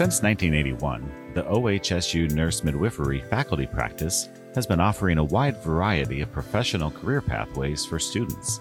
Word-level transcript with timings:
Since 0.00 0.22
1981, 0.22 1.34
the 1.34 1.42
OHSU 1.42 2.30
Nurse 2.32 2.64
Midwifery 2.64 3.20
faculty 3.20 3.66
practice 3.66 4.30
has 4.54 4.66
been 4.66 4.80
offering 4.80 5.18
a 5.18 5.24
wide 5.24 5.58
variety 5.58 6.22
of 6.22 6.32
professional 6.32 6.90
career 6.90 7.20
pathways 7.20 7.84
for 7.84 7.98
students. 7.98 8.60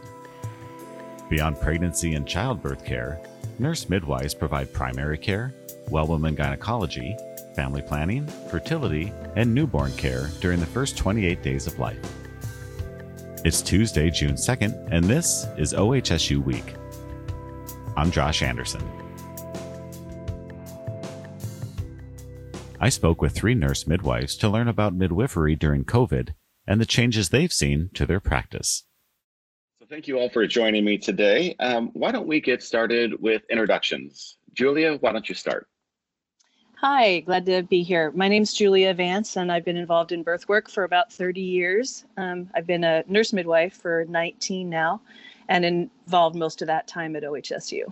Beyond 1.30 1.62
pregnancy 1.62 2.16
and 2.16 2.28
childbirth 2.28 2.84
care, 2.84 3.22
nurse 3.58 3.88
midwives 3.88 4.34
provide 4.34 4.74
primary 4.74 5.18
care, 5.18 5.54
well 5.90 6.08
woman 6.08 6.36
gynecology, 6.36 7.16
family 7.56 7.84
planning, 7.84 8.28
fertility, 8.52 9.14
and 9.38 9.56
newborn 9.56 9.94
care 9.94 10.28
during 10.42 10.60
the 10.60 10.66
first 10.66 10.98
28 10.98 11.42
days 11.42 11.68
of 11.68 11.80
life. 11.80 12.06
It's 13.46 13.62
Tuesday, 13.62 14.10
June 14.10 14.34
2nd, 14.34 14.90
and 14.92 15.06
this 15.06 15.48
is 15.58 15.72
OHSU 15.72 16.44
Week. 16.44 16.76
I'm 17.96 18.12
Josh 18.12 18.42
Anderson. 18.42 18.84
I 22.82 22.88
spoke 22.88 23.22
with 23.22 23.34
three 23.34 23.56
nurse 23.56 23.86
midwives 23.86 24.38
to 24.38 24.48
learn 24.48 24.70
about 24.70 24.94
midwifery 24.94 25.58
during 25.58 25.84
COVID 25.84 26.30
and 26.66 26.80
the 26.80 26.86
changes 26.86 27.28
they've 27.28 27.52
seen 27.52 27.90
to 27.94 28.06
their 28.06 28.22
practice. 28.22 28.86
So, 29.80 29.86
thank 29.90 30.08
you 30.08 30.18
all 30.18 30.30
for 30.30 30.48
joining 30.48 30.86
me 30.86 30.98
today. 30.98 31.58
Um, 31.60 31.90
why 31.92 32.14
don't 32.14 32.28
we 32.28 32.40
get 32.40 32.64
started 32.64 33.22
with 33.22 33.42
introductions? 33.50 34.38
Julia, 34.54 34.96
why 34.96 35.12
don't 35.12 35.28
you 35.28 35.36
start? 35.36 35.68
Hi, 36.78 37.20
glad 37.20 37.46
to 37.48 37.64
be 37.64 37.84
here. 37.84 38.12
My 38.12 38.30
name's 38.30 38.54
Julia 38.54 38.94
Vance, 38.94 39.36
and 39.36 39.52
I've 39.52 39.66
been 39.66 39.76
involved 39.76 40.14
in 40.14 40.24
birth 40.24 40.48
work 40.48 40.70
for 40.70 40.86
about 40.86 41.12
30 41.12 41.42
years. 41.42 42.06
Um, 42.16 42.50
I've 42.56 42.66
been 42.66 42.86
a 42.86 43.04
nurse 43.10 43.34
midwife 43.34 43.74
for 43.74 44.06
19 44.08 44.70
now 44.70 45.02
and 45.50 45.66
involved 45.66 46.38
most 46.38 46.62
of 46.62 46.68
that 46.68 46.88
time 46.88 47.18
at 47.18 47.24
OHSU. 47.24 47.92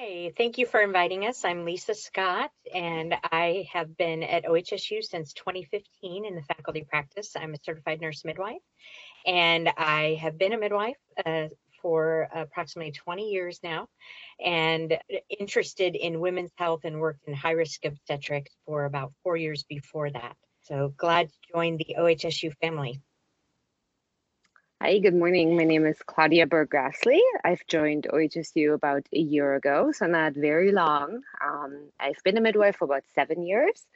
Hi, 0.00 0.32
thank 0.36 0.58
you 0.58 0.66
for 0.66 0.80
inviting 0.80 1.26
us. 1.26 1.44
I'm 1.44 1.64
Lisa 1.64 1.92
Scott, 1.92 2.52
and 2.72 3.16
I 3.32 3.66
have 3.72 3.96
been 3.96 4.22
at 4.22 4.44
OHSU 4.44 5.02
since 5.02 5.32
2015 5.32 6.24
in 6.24 6.36
the 6.36 6.42
faculty 6.42 6.86
practice. 6.88 7.34
I'm 7.34 7.52
a 7.54 7.58
certified 7.64 8.00
nurse 8.00 8.24
midwife, 8.24 8.62
and 9.26 9.68
I 9.76 10.16
have 10.20 10.38
been 10.38 10.52
a 10.52 10.58
midwife 10.58 10.98
uh, 11.26 11.48
for 11.82 12.28
approximately 12.32 12.92
20 12.92 13.30
years 13.30 13.58
now, 13.64 13.88
and 14.38 14.96
interested 15.36 15.96
in 15.96 16.20
women's 16.20 16.52
health 16.54 16.82
and 16.84 17.00
worked 17.00 17.26
in 17.26 17.34
high 17.34 17.52
risk 17.52 17.84
obstetrics 17.84 18.52
for 18.66 18.84
about 18.84 19.12
four 19.24 19.36
years 19.36 19.64
before 19.64 20.10
that. 20.10 20.36
So 20.62 20.94
glad 20.96 21.28
to 21.28 21.34
join 21.52 21.76
the 21.76 21.96
OHSU 21.98 22.52
family. 22.60 23.00
Hi, 24.80 25.00
good 25.00 25.14
morning. 25.14 25.56
My 25.56 25.64
name 25.64 25.84
is 25.86 26.00
Claudia 26.06 26.46
Berg-Grassley. 26.46 27.18
I've 27.44 27.66
joined 27.66 28.06
OHSU 28.12 28.74
about 28.74 29.08
a 29.12 29.18
year 29.18 29.56
ago, 29.56 29.90
so 29.90 30.06
not 30.06 30.34
very 30.34 30.70
long. 30.70 31.22
Um, 31.44 31.88
I've 31.98 32.22
been 32.22 32.36
a 32.36 32.40
midwife 32.40 32.76
for 32.76 32.84
about 32.84 33.02
seven 33.12 33.44
years 33.44 33.86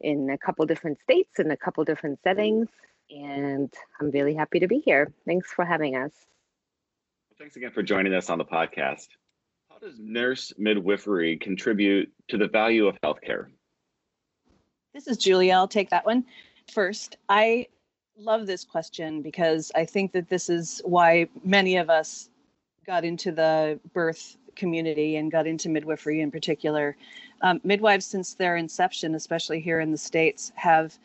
in 0.00 0.30
a 0.30 0.38
couple 0.38 0.64
different 0.64 1.00
states 1.00 1.40
and 1.40 1.50
a 1.50 1.56
couple 1.56 1.82
different 1.82 2.22
settings, 2.22 2.68
and 3.10 3.74
I'm 3.98 4.12
really 4.12 4.32
happy 4.32 4.60
to 4.60 4.68
be 4.68 4.78
here. 4.78 5.12
Thanks 5.26 5.50
for 5.52 5.64
having 5.64 5.96
us. 5.96 6.12
Thanks 7.36 7.56
again 7.56 7.72
for 7.72 7.82
joining 7.82 8.14
us 8.14 8.30
on 8.30 8.38
the 8.38 8.44
podcast. 8.44 9.08
How 9.68 9.78
does 9.80 9.98
nurse 9.98 10.52
midwifery 10.56 11.36
contribute 11.38 12.12
to 12.28 12.38
the 12.38 12.46
value 12.46 12.86
of 12.86 12.96
healthcare? 13.00 13.46
This 14.94 15.08
is 15.08 15.16
Julia. 15.16 15.54
I'll 15.54 15.66
take 15.66 15.90
that 15.90 16.06
one 16.06 16.24
first. 16.72 17.16
I 17.28 17.66
love 18.18 18.46
this 18.46 18.64
question 18.64 19.22
because 19.22 19.70
I 19.74 19.84
think 19.84 20.12
that 20.12 20.28
this 20.28 20.48
is 20.48 20.82
why 20.84 21.28
many 21.44 21.76
of 21.76 21.88
us 21.88 22.28
got 22.86 23.04
into 23.04 23.30
the 23.30 23.78
birth 23.92 24.36
community 24.56 25.16
and 25.16 25.30
got 25.30 25.46
into 25.46 25.68
midwifery 25.68 26.20
in 26.20 26.30
particular. 26.30 26.96
Um, 27.42 27.60
midwives, 27.62 28.06
since 28.06 28.34
their 28.34 28.56
inception, 28.56 29.14
especially 29.14 29.60
here 29.60 29.80
in 29.80 29.92
the 29.92 29.98
States, 29.98 30.52
have 30.56 30.98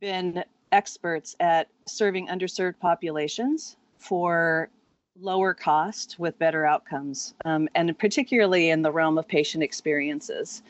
been 0.00 0.42
experts 0.72 1.36
at 1.40 1.68
serving 1.86 2.28
underserved 2.28 2.78
populations 2.80 3.76
for 3.98 4.70
lower 5.20 5.52
cost 5.52 6.18
with 6.18 6.38
better 6.38 6.64
outcomes, 6.64 7.34
um, 7.44 7.68
and 7.74 7.98
particularly 7.98 8.70
in 8.70 8.80
the 8.80 8.90
realm 8.90 9.18
of 9.18 9.28
patient 9.28 9.62
experiences. 9.62 10.62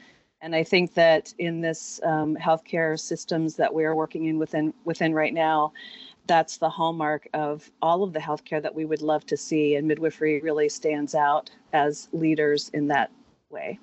And 0.43 0.55
I 0.55 0.65
think 0.65 0.95
that 0.95 1.35
in 1.39 1.61
this 1.61 2.01
um, 2.03 2.37
healthcare 2.37 2.99
systems 2.99 3.57
that 3.57 3.73
we're 3.73 3.95
working 3.95 4.27
in 4.27 4.39
within 4.39 4.73
within 4.85 5.13
right 5.13 5.35
now, 5.35 5.73
that's 6.27 6.57
the 6.57 6.71
hallmark 6.71 7.29
of 7.35 7.71
all 7.83 8.03
of 8.03 8.13
the 8.13 8.21
healthcare 8.21 8.63
that 8.63 8.75
we 8.75 8.87
would 8.87 9.03
love 9.03 9.27
to 9.27 9.37
see. 9.37 9.75
And 9.75 9.87
midwifery 9.87 10.41
really 10.41 10.69
stands 10.69 11.15
out 11.15 11.51
as 11.73 12.09
leaders 12.13 12.71
in 12.73 12.89
that 12.89 13.11
way. 13.51 13.79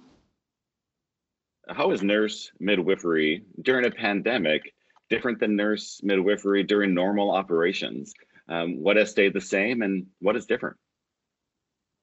How 1.70 1.92
is 1.92 2.02
nurse 2.02 2.52
midwifery 2.60 3.44
during 3.62 3.86
a 3.86 3.92
pandemic 3.92 4.74
different 5.10 5.40
than 5.40 5.56
nurse 5.56 6.00
midwifery 6.02 6.64
during 6.64 6.94
normal 6.94 7.30
operations? 7.32 8.14
Um, 8.50 8.82
what 8.82 8.96
has 8.96 9.12
stayed 9.12 9.34
the 9.34 9.42
same 9.42 9.82
and 9.82 10.08
what 10.20 10.36
is 10.36 10.46
different? 10.46 10.78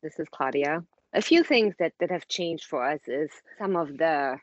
This 0.03 0.19
is 0.19 0.29
Claudia 0.31 0.85
a 1.15 1.23
few 1.23 1.45
things 1.45 1.75
that, 1.79 1.93
that 2.01 2.11
have 2.11 2.29
changed 2.29 2.65
for 2.65 2.85
us 2.85 3.01
is 3.07 3.31
some 3.59 3.77
of 3.77 3.97
the 3.97 4.39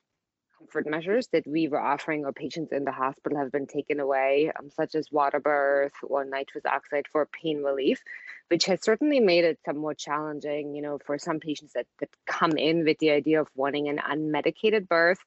comfort 0.57 0.87
measures 0.87 1.27
that 1.33 1.45
we 1.45 1.67
were 1.67 1.81
offering 1.81 2.25
our 2.25 2.31
patients 2.31 2.71
in 2.71 2.85
the 2.85 2.91
hospital 2.91 3.37
have 3.37 3.51
been 3.51 3.67
taken 3.67 3.99
away, 3.99 4.51
um, 4.57 4.69
such 4.69 4.95
as 4.95 5.11
water 5.11 5.39
birth 5.39 5.93
or 6.03 6.23
nitrous 6.23 6.65
oxide 6.65 7.05
for 7.11 7.27
pain 7.27 7.63
relief, 7.63 8.01
which 8.49 8.65
has 8.65 8.83
certainly 8.83 9.19
made 9.19 9.43
it 9.43 9.59
somewhat 9.65 9.97
challenging, 9.97 10.75
you 10.75 10.81
know, 10.81 10.97
for 11.05 11.17
some 11.17 11.39
patients 11.39 11.73
that, 11.73 11.87
that 11.99 12.09
come 12.25 12.57
in 12.57 12.85
with 12.85 12.97
the 12.99 13.11
idea 13.11 13.41
of 13.41 13.47
wanting 13.55 13.89
an 13.89 13.97
unmedicated 13.97 14.87
birth 14.87 15.19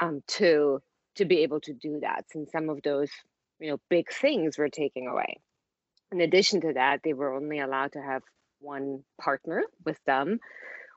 um, 0.00 0.22
to 0.28 0.80
to 1.16 1.24
be 1.24 1.38
able 1.38 1.60
to 1.60 1.72
do 1.72 2.00
that. 2.00 2.26
Since 2.30 2.52
some 2.52 2.68
of 2.68 2.82
those 2.82 3.10
you 3.58 3.70
know 3.70 3.78
big 3.88 4.12
things 4.12 4.58
were 4.58 4.68
taken 4.68 5.06
away. 5.06 5.38
In 6.12 6.20
addition 6.20 6.60
to 6.60 6.74
that 6.74 7.00
they 7.02 7.14
were 7.14 7.34
only 7.34 7.58
allowed 7.58 7.92
to 7.92 8.02
have 8.02 8.22
one 8.60 9.02
partner 9.20 9.64
with 9.84 10.02
them 10.04 10.38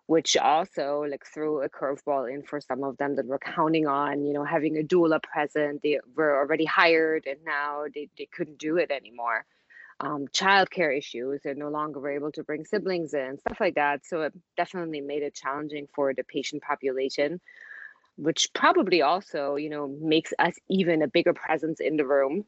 which 0.10 0.36
also 0.38 1.06
like 1.08 1.24
threw 1.24 1.62
a 1.62 1.70
curveball 1.70 2.34
in 2.34 2.42
for 2.42 2.60
some 2.60 2.84
of 2.84 2.98
them 2.98 3.16
that 3.16 3.28
were 3.28 3.38
counting 3.38 3.86
on 3.86 4.26
you 4.26 4.34
know 4.34 4.44
having 4.44 4.76
a 4.76 4.82
doula 4.82 5.22
present. 5.22 5.84
They 5.84 6.00
were 6.16 6.36
already 6.36 6.66
hired 6.66 7.28
and 7.28 7.38
now 7.46 7.84
they, 7.94 8.10
they 8.18 8.26
couldn't 8.26 8.58
do 8.58 8.78
it 8.78 8.90
anymore. 8.90 9.46
Um, 10.00 10.26
childcare 10.30 10.98
issues 10.98 11.42
they're 11.44 11.54
no 11.54 11.70
longer 11.70 12.00
were 12.00 12.10
able 12.10 12.32
to 12.32 12.44
bring 12.44 12.66
siblings 12.66 13.14
in 13.14 13.38
stuff 13.38 13.60
like 13.60 13.76
that. 13.76 14.04
So 14.04 14.24
it 14.24 14.34
definitely 14.58 15.02
made 15.02 15.22
it 15.22 15.36
challenging 15.36 15.86
for 15.94 16.12
the 16.16 16.24
patient 16.24 16.64
population 16.64 17.40
which 18.16 18.50
probably 18.54 19.04
also 19.04 19.56
you 19.56 19.70
know 19.70 19.88
makes 20.02 20.34
us 20.40 20.56
even 20.70 21.04
a 21.04 21.08
bigger 21.08 21.34
presence 21.34 21.80
in 21.80 21.98
the 21.98 22.06
room 22.06 22.44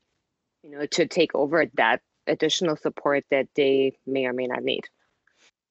you 0.63 0.71
know 0.71 0.85
to 0.87 1.05
take 1.05 1.33
over 1.33 1.65
that 1.75 2.01
additional 2.27 2.75
support 2.75 3.23
that 3.31 3.47
they 3.55 3.95
may 4.05 4.25
or 4.25 4.33
may 4.33 4.47
not 4.47 4.63
need 4.63 4.83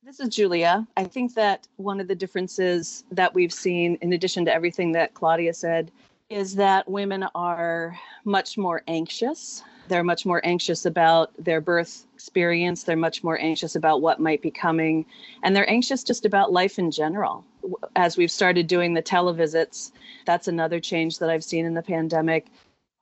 this 0.02 0.18
is 0.18 0.28
Julia. 0.34 0.86
I 0.96 1.04
think 1.04 1.34
that 1.34 1.68
one 1.76 2.00
of 2.00 2.08
the 2.08 2.14
differences 2.14 3.04
that 3.12 3.34
we've 3.34 3.52
seen, 3.52 3.96
in 4.00 4.12
addition 4.12 4.44
to 4.46 4.52
everything 4.52 4.92
that 4.92 5.14
Claudia 5.14 5.54
said, 5.54 5.92
is 6.30 6.54
that 6.56 6.88
women 6.88 7.26
are 7.34 7.98
much 8.24 8.56
more 8.56 8.82
anxious. 8.88 9.62
They're 9.88 10.04
much 10.04 10.24
more 10.24 10.40
anxious 10.44 10.86
about 10.86 11.32
their 11.38 11.60
birth 11.60 12.06
experience. 12.14 12.84
They're 12.84 12.96
much 12.96 13.22
more 13.22 13.38
anxious 13.40 13.76
about 13.76 14.00
what 14.00 14.20
might 14.20 14.40
be 14.40 14.50
coming. 14.50 15.04
And 15.42 15.54
they're 15.54 15.68
anxious 15.68 16.02
just 16.02 16.24
about 16.24 16.52
life 16.52 16.78
in 16.78 16.90
general. 16.90 17.44
As 17.96 18.16
we've 18.16 18.30
started 18.30 18.66
doing 18.66 18.94
the 18.94 19.02
televisits, 19.02 19.92
that's 20.24 20.48
another 20.48 20.80
change 20.80 21.18
that 21.18 21.30
I've 21.30 21.44
seen 21.44 21.66
in 21.66 21.74
the 21.74 21.82
pandemic. 21.82 22.46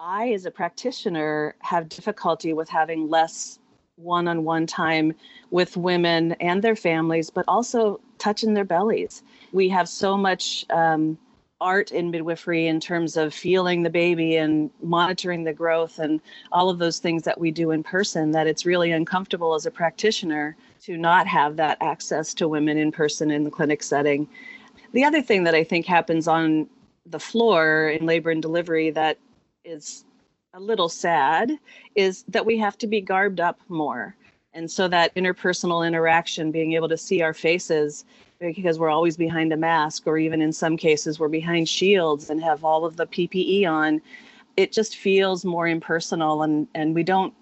I, 0.00 0.32
as 0.32 0.47
a 0.47 0.50
practitioner, 0.50 1.54
have 1.60 1.88
difficulty 1.88 2.53
with 2.53 2.69
having 2.69 3.09
less 3.09 3.59
one 3.98 4.28
on 4.28 4.44
one 4.44 4.66
time 4.66 5.14
with 5.50 5.76
women 5.76 6.32
and 6.41 6.62
their 6.62 6.76
families, 6.76 7.31
but 7.31 7.44
also 7.48 8.00
touching 8.18 8.54
their 8.54 8.65
bellies. 8.65 9.22
We 9.53 9.68
have 9.68 9.89
so 9.89 10.16
much 10.16 10.65
um, 10.71 11.18
art 11.60 11.91
in 11.91 12.10
midwifery 12.10 12.66
in 12.68 12.78
terms 12.78 13.16
of 13.16 13.34
feeling 13.34 13.83
the 13.83 13.91
baby 13.91 14.36
and 14.36 14.71
monitoring 14.83 15.45
the 15.45 15.53
growth 15.53 15.98
and 15.98 16.21
all 16.53 16.71
of 16.71 16.78
those 16.78 16.98
things 16.98 17.24
that 17.24 17.41
we 17.41 17.50
do 17.50 17.72
in 17.72 17.83
person 17.83 18.30
that 18.30 18.47
it's 18.47 18.65
really 18.65 18.92
uncomfortable 18.92 19.54
as 19.54 19.66
a 19.66 19.71
practitioner 19.71 20.56
to 20.80 20.97
not 20.97 21.27
have 21.27 21.56
that 21.56 21.77
access 21.80 22.33
to 22.34 22.47
women 22.47 22.78
in 22.78 22.92
person 22.92 23.30
in 23.30 23.42
the 23.42 23.50
clinic 23.50 23.83
setting. 23.83 24.28
The 24.92 25.04
other 25.04 25.21
thing 25.21 25.45
that 25.45 25.54
I 25.54 25.65
think 25.65 25.86
happens 25.86 26.28
on 26.28 26.68
the 27.06 27.18
floor 27.18 27.89
in 27.89 28.06
labor 28.06 28.30
and 28.30 28.41
delivery 28.41 28.91
that 28.91 29.18
is 29.65 30.04
a 30.54 30.60
little 30.60 30.89
sad 30.89 31.53
is 31.95 32.24
that 32.28 32.47
we 32.47 32.56
have 32.59 32.78
to 32.78 32.86
be 32.86 33.00
garbed 33.00 33.41
up 33.41 33.60
more. 33.68 34.16
And 34.54 34.71
so 34.71 34.89
that 34.89 35.15
interpersonal 35.15 35.86
interaction, 35.86 36.50
being 36.50 36.72
able 36.72 36.89
to 36.89 36.97
see 36.97 37.21
our 37.21 37.34
faces, 37.34 38.06
because 38.41 38.78
we're 38.78 38.89
always 38.89 39.16
behind 39.16 39.53
a 39.53 39.56
mask, 39.56 40.06
or 40.06 40.16
even 40.16 40.41
in 40.41 40.53
some 40.53 40.77
cases, 40.77 41.18
we're 41.18 41.28
behind 41.28 41.68
shields 41.68 42.30
and 42.30 42.42
have 42.42 42.65
all 42.65 42.86
of 42.86 42.97
the 42.97 43.06
PPE 43.06 43.68
on, 43.68 44.00
it 44.56 44.72
just 44.72 44.97
feels 44.97 45.45
more 45.45 45.68
impersonal 45.68 46.42
and, 46.42 46.66
and 46.74 46.95
we 46.95 47.03
don't 47.03 47.34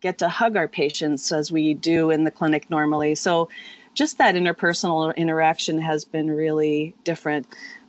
get 0.00 0.18
to 0.18 0.28
hug 0.28 0.56
our 0.56 0.68
patients 0.68 1.32
as 1.32 1.50
we 1.50 1.74
do 1.74 2.10
in 2.10 2.24
the 2.24 2.30
clinic 2.30 2.70
normally. 2.70 3.14
So 3.16 3.48
just 3.94 4.18
that 4.18 4.36
interpersonal 4.36 5.14
interaction 5.16 5.80
has 5.80 6.04
been 6.04 6.30
really 6.30 6.94
different 7.04 7.46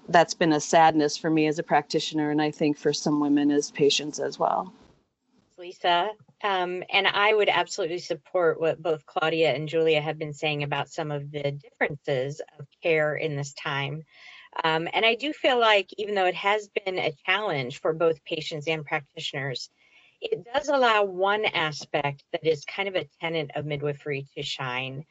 that's 0.10 0.34
been 0.34 0.54
a 0.54 0.60
sadness 0.60 1.18
for 1.18 1.30
me 1.30 1.48
as 1.48 1.60
a 1.60 1.64
practitioner, 1.64 2.32
and 2.32 2.42
I 2.42 2.52
think 2.52 2.78
for 2.78 2.94
some 2.94 3.20
women 3.20 3.52
as 3.52 3.72
patients 3.72 4.20
as 4.20 4.38
well. 4.40 4.74
Lisa. 5.58 6.10
Um, 6.44 6.84
and 6.92 7.08
I 7.08 7.34
would 7.34 7.50
absolutely 7.50 8.00
support 8.00 8.60
what 8.60 8.82
both 8.82 9.06
Claudia 9.06 9.54
and 9.54 9.70
Julia 9.70 10.02
have 10.02 10.20
been 10.20 10.34
saying 10.34 10.64
about 10.64 10.90
some 10.90 11.12
of 11.12 11.32
the 11.32 11.52
differences 11.52 12.42
of 12.60 12.68
care 12.84 13.16
in 13.16 13.36
this 13.36 13.54
time. 13.54 14.04
Um, 14.64 14.88
and 14.94 15.06
I 15.06 15.16
do 15.16 15.34
feel 15.34 15.60
like, 15.60 15.90
even 15.98 16.16
though 16.16 16.28
it 16.28 16.36
has 16.36 16.70
been 16.86 17.00
a 17.00 17.16
challenge 17.26 17.80
for 17.80 17.94
both 17.94 18.24
patients 18.26 18.68
and 18.68 18.86
practitioners, 18.86 19.70
it 20.22 20.46
does 20.54 20.70
allow 20.70 21.04
one 21.04 21.46
aspect 21.46 22.24
that 22.32 22.46
is 22.46 22.64
kind 22.66 22.88
of 22.88 22.96
a 22.96 23.08
tenet 23.22 23.52
of 23.56 23.66
midwifery 23.66 24.28
to 24.36 24.44
shine. 24.44 25.06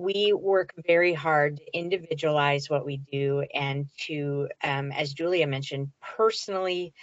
We 0.00 0.32
work 0.32 0.72
very 0.86 1.12
hard 1.12 1.58
to 1.58 1.78
individualize 1.78 2.70
what 2.70 2.86
we 2.86 2.96
do 2.96 3.44
and 3.52 3.86
to, 4.06 4.48
um, 4.64 4.92
as 4.92 5.12
Julia 5.12 5.46
mentioned, 5.46 5.92
personally 6.00 6.94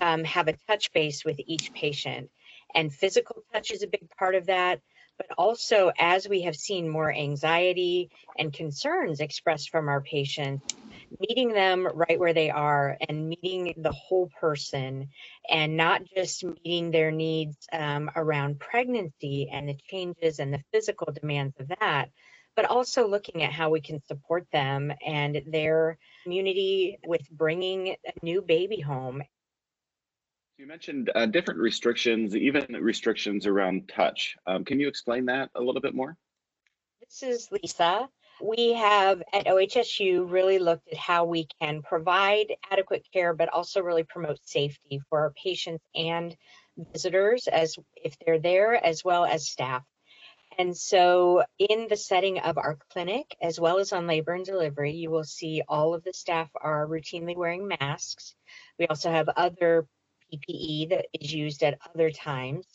um, 0.00 0.22
have 0.22 0.46
a 0.46 0.56
touch 0.68 0.92
base 0.92 1.24
with 1.24 1.40
each 1.44 1.72
patient. 1.72 2.30
And 2.72 2.94
physical 2.94 3.42
touch 3.52 3.72
is 3.72 3.82
a 3.82 3.88
big 3.88 4.08
part 4.16 4.36
of 4.36 4.46
that. 4.46 4.80
But 5.18 5.26
also, 5.36 5.90
as 5.98 6.28
we 6.28 6.42
have 6.42 6.54
seen 6.54 6.88
more 6.88 7.12
anxiety 7.12 8.10
and 8.38 8.52
concerns 8.52 9.18
expressed 9.18 9.70
from 9.70 9.88
our 9.88 10.00
patients, 10.00 10.64
meeting 11.18 11.48
them 11.52 11.88
right 11.94 12.18
where 12.20 12.34
they 12.34 12.50
are 12.50 12.96
and 13.08 13.28
meeting 13.28 13.74
the 13.78 13.92
whole 13.92 14.30
person 14.40 15.08
and 15.50 15.76
not 15.76 16.02
just 16.14 16.44
meeting 16.44 16.92
their 16.92 17.10
needs 17.10 17.56
um, 17.72 18.08
around 18.14 18.60
pregnancy 18.60 19.48
and 19.52 19.68
the 19.68 19.76
changes 19.90 20.38
and 20.38 20.54
the 20.54 20.62
physical 20.72 21.12
demands 21.12 21.54
of 21.58 21.68
that, 21.80 22.10
but 22.56 22.64
also 22.64 23.06
looking 23.06 23.42
at 23.42 23.52
how 23.52 23.70
we 23.70 23.80
can 23.80 24.02
support 24.06 24.46
them 24.50 24.92
and 25.06 25.42
their 25.46 25.98
community 26.24 26.98
with 27.06 27.28
bringing 27.30 27.90
a 27.90 28.12
new 28.22 28.42
baby 28.42 28.80
home. 28.80 29.22
You 30.58 30.66
mentioned 30.66 31.10
uh, 31.14 31.26
different 31.26 31.60
restrictions, 31.60 32.34
even 32.34 32.64
restrictions 32.80 33.46
around 33.46 33.88
touch. 33.88 34.36
Um, 34.46 34.64
can 34.64 34.80
you 34.80 34.88
explain 34.88 35.26
that 35.26 35.50
a 35.54 35.60
little 35.60 35.82
bit 35.82 35.94
more? 35.94 36.16
This 37.00 37.22
is 37.22 37.52
Lisa. 37.52 38.08
We 38.42 38.72
have 38.72 39.22
at 39.32 39.46
OHSU 39.46 40.30
really 40.30 40.58
looked 40.58 40.88
at 40.92 40.98
how 40.98 41.24
we 41.26 41.46
can 41.60 41.82
provide 41.82 42.54
adequate 42.70 43.06
care, 43.12 43.34
but 43.34 43.50
also 43.50 43.82
really 43.82 44.02
promote 44.02 44.38
safety 44.46 45.00
for 45.08 45.20
our 45.20 45.32
patients 45.32 45.84
and 45.94 46.34
visitors 46.92 47.48
as 47.48 47.76
if 47.94 48.16
they're 48.18 48.38
there, 48.38 48.74
as 48.74 49.04
well 49.04 49.24
as 49.24 49.48
staff. 49.48 49.82
And 50.58 50.76
so 50.76 51.44
in 51.58 51.86
the 51.88 51.96
setting 51.96 52.38
of 52.38 52.56
our 52.56 52.78
clinic, 52.90 53.36
as 53.42 53.60
well 53.60 53.78
as 53.78 53.92
on 53.92 54.06
labor 54.06 54.32
and 54.32 54.44
delivery, 54.44 54.92
you 54.92 55.10
will 55.10 55.24
see 55.24 55.62
all 55.68 55.94
of 55.94 56.02
the 56.02 56.12
staff 56.12 56.48
are 56.54 56.86
routinely 56.86 57.36
wearing 57.36 57.68
masks. 57.68 58.34
We 58.78 58.86
also 58.86 59.10
have 59.10 59.28
other 59.28 59.86
PPE 60.32 60.90
that 60.90 61.06
is 61.12 61.32
used 61.32 61.62
at 61.62 61.78
other 61.94 62.10
times. 62.10 62.66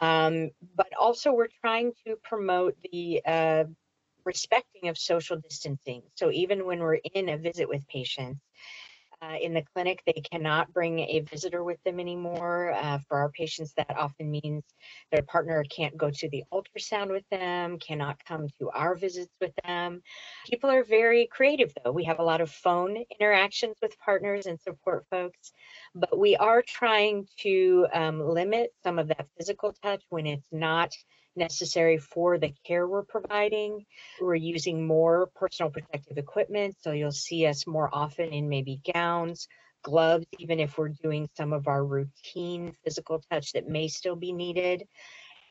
Um, 0.00 0.50
but 0.74 0.88
also 0.98 1.32
we're 1.32 1.48
trying 1.60 1.92
to 2.06 2.16
promote 2.22 2.76
the 2.92 3.22
uh, 3.24 3.64
respecting 4.24 4.88
of 4.88 4.98
social 4.98 5.36
distancing. 5.36 6.02
So 6.14 6.30
even 6.30 6.66
when 6.66 6.80
we're 6.80 7.00
in 7.14 7.28
a 7.28 7.38
visit 7.38 7.68
with 7.68 7.86
patients, 7.88 8.40
uh, 9.26 9.36
in 9.36 9.54
the 9.54 9.62
clinic, 9.74 10.02
they 10.06 10.22
cannot 10.30 10.72
bring 10.72 11.00
a 11.00 11.20
visitor 11.20 11.64
with 11.64 11.82
them 11.84 11.98
anymore. 11.98 12.72
Uh, 12.72 12.98
for 13.08 13.18
our 13.18 13.30
patients, 13.30 13.72
that 13.76 13.96
often 13.96 14.30
means 14.30 14.62
their 15.10 15.22
partner 15.22 15.64
can't 15.64 15.96
go 15.96 16.10
to 16.10 16.28
the 16.28 16.44
ultrasound 16.52 17.10
with 17.10 17.24
them, 17.30 17.78
cannot 17.78 18.22
come 18.24 18.48
to 18.58 18.70
our 18.70 18.94
visits 18.94 19.32
with 19.40 19.52
them. 19.64 20.02
People 20.50 20.70
are 20.70 20.84
very 20.84 21.26
creative, 21.26 21.72
though. 21.82 21.92
We 21.92 22.04
have 22.04 22.18
a 22.18 22.24
lot 22.24 22.40
of 22.40 22.50
phone 22.50 22.96
interactions 23.18 23.76
with 23.82 23.98
partners 23.98 24.46
and 24.46 24.60
support 24.60 25.06
folks, 25.10 25.52
but 25.94 26.18
we 26.18 26.36
are 26.36 26.62
trying 26.62 27.26
to 27.40 27.86
um, 27.92 28.20
limit 28.20 28.70
some 28.82 28.98
of 28.98 29.08
that 29.08 29.26
physical 29.36 29.74
touch 29.82 30.02
when 30.10 30.26
it's 30.26 30.48
not 30.52 30.92
necessary 31.36 31.98
for 31.98 32.38
the 32.38 32.52
care 32.64 32.86
we're 32.86 33.04
providing. 33.04 33.84
We're 34.20 34.34
using 34.34 34.86
more 34.86 35.30
personal 35.34 35.70
protective 35.70 36.18
equipment, 36.18 36.76
so 36.80 36.92
you'll 36.92 37.12
see 37.12 37.46
us 37.46 37.66
more 37.66 37.90
often 37.92 38.32
in 38.32 38.48
maybe 38.48 38.80
gowns, 38.92 39.48
gloves, 39.82 40.26
even 40.38 40.60
if 40.60 40.78
we're 40.78 40.88
doing 40.88 41.28
some 41.36 41.52
of 41.52 41.68
our 41.68 41.84
routine 41.84 42.74
physical 42.84 43.22
touch 43.30 43.52
that 43.52 43.68
may 43.68 43.88
still 43.88 44.16
be 44.16 44.32
needed. 44.32 44.84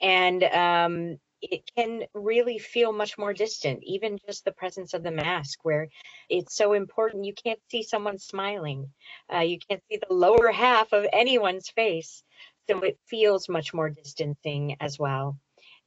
And 0.02 0.44
um, 0.44 1.18
it 1.42 1.70
can 1.76 2.04
really 2.14 2.58
feel 2.58 2.92
much 2.92 3.18
more 3.18 3.34
distant, 3.34 3.80
even 3.84 4.18
just 4.28 4.46
the 4.46 4.52
presence 4.52 4.94
of 4.94 5.04
the 5.04 5.12
mask, 5.12 5.60
where 5.64 5.88
it's 6.30 6.56
so 6.56 6.74
important. 6.74 7.26
You 7.26 7.34
can't 7.34 7.60
see 7.70 7.84
someone 7.84 8.18
smiling, 8.18 8.90
uh, 9.34 9.40
you 9.40 9.60
can't 9.70 9.82
see 9.90 9.98
the 9.98 10.14
lower 10.14 10.52
half 10.52 10.92
of 10.94 11.06
anyone's 11.14 11.70
face. 11.70 12.24
So 12.70 12.80
it 12.80 12.98
feels 13.06 13.48
much 13.48 13.74
more 13.76 13.90
distancing 13.90 14.78
as 14.80 14.98
well. 14.98 15.38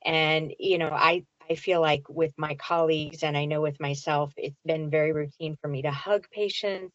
And, 0.04 0.52
you 0.58 0.78
know, 0.78 0.90
I, 0.90 1.24
I 1.50 1.54
feel 1.54 1.80
like 1.80 2.08
with 2.08 2.32
my 2.36 2.54
colleagues 2.54 3.22
and 3.22 3.36
I 3.36 3.46
know 3.46 3.60
with 3.60 3.80
myself, 3.80 4.32
it's 4.36 4.60
been 4.64 4.90
very 4.90 5.12
routine 5.12 5.56
for 5.60 5.68
me 5.68 5.82
to 5.82 5.90
hug 5.90 6.26
patients, 6.30 6.94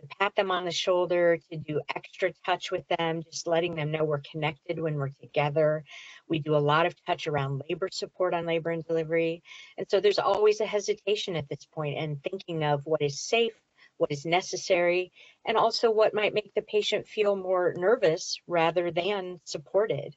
to 0.00 0.06
pat 0.18 0.34
them 0.36 0.50
on 0.50 0.64
the 0.64 0.70
shoulder, 0.70 1.38
to 1.50 1.58
do 1.58 1.80
extra 1.94 2.32
touch 2.46 2.70
with 2.70 2.86
them, 2.88 3.22
just 3.24 3.46
letting 3.46 3.74
them 3.74 3.90
know 3.90 4.04
we're 4.04 4.22
connected 4.30 4.78
when 4.78 4.94
we're 4.94 5.10
together. 5.20 5.84
We 6.28 6.38
do 6.38 6.54
a 6.54 6.58
lot 6.58 6.86
of 6.86 6.94
touch 7.06 7.26
around 7.26 7.62
labor 7.68 7.88
support 7.90 8.34
on 8.34 8.46
labor 8.46 8.70
and 8.70 8.84
delivery. 8.84 9.42
And 9.76 9.86
so 9.90 10.00
there's 10.00 10.20
always 10.20 10.60
a 10.60 10.66
hesitation 10.66 11.34
at 11.36 11.48
this 11.48 11.66
point 11.72 11.98
and 11.98 12.22
thinking 12.22 12.62
of 12.62 12.82
what 12.84 13.02
is 13.02 13.20
safe, 13.20 13.52
what 13.96 14.12
is 14.12 14.24
necessary, 14.24 15.10
and 15.44 15.56
also 15.56 15.90
what 15.90 16.14
might 16.14 16.34
make 16.34 16.52
the 16.54 16.62
patient 16.62 17.08
feel 17.08 17.34
more 17.34 17.74
nervous 17.76 18.40
rather 18.46 18.92
than 18.92 19.40
supported. 19.44 20.14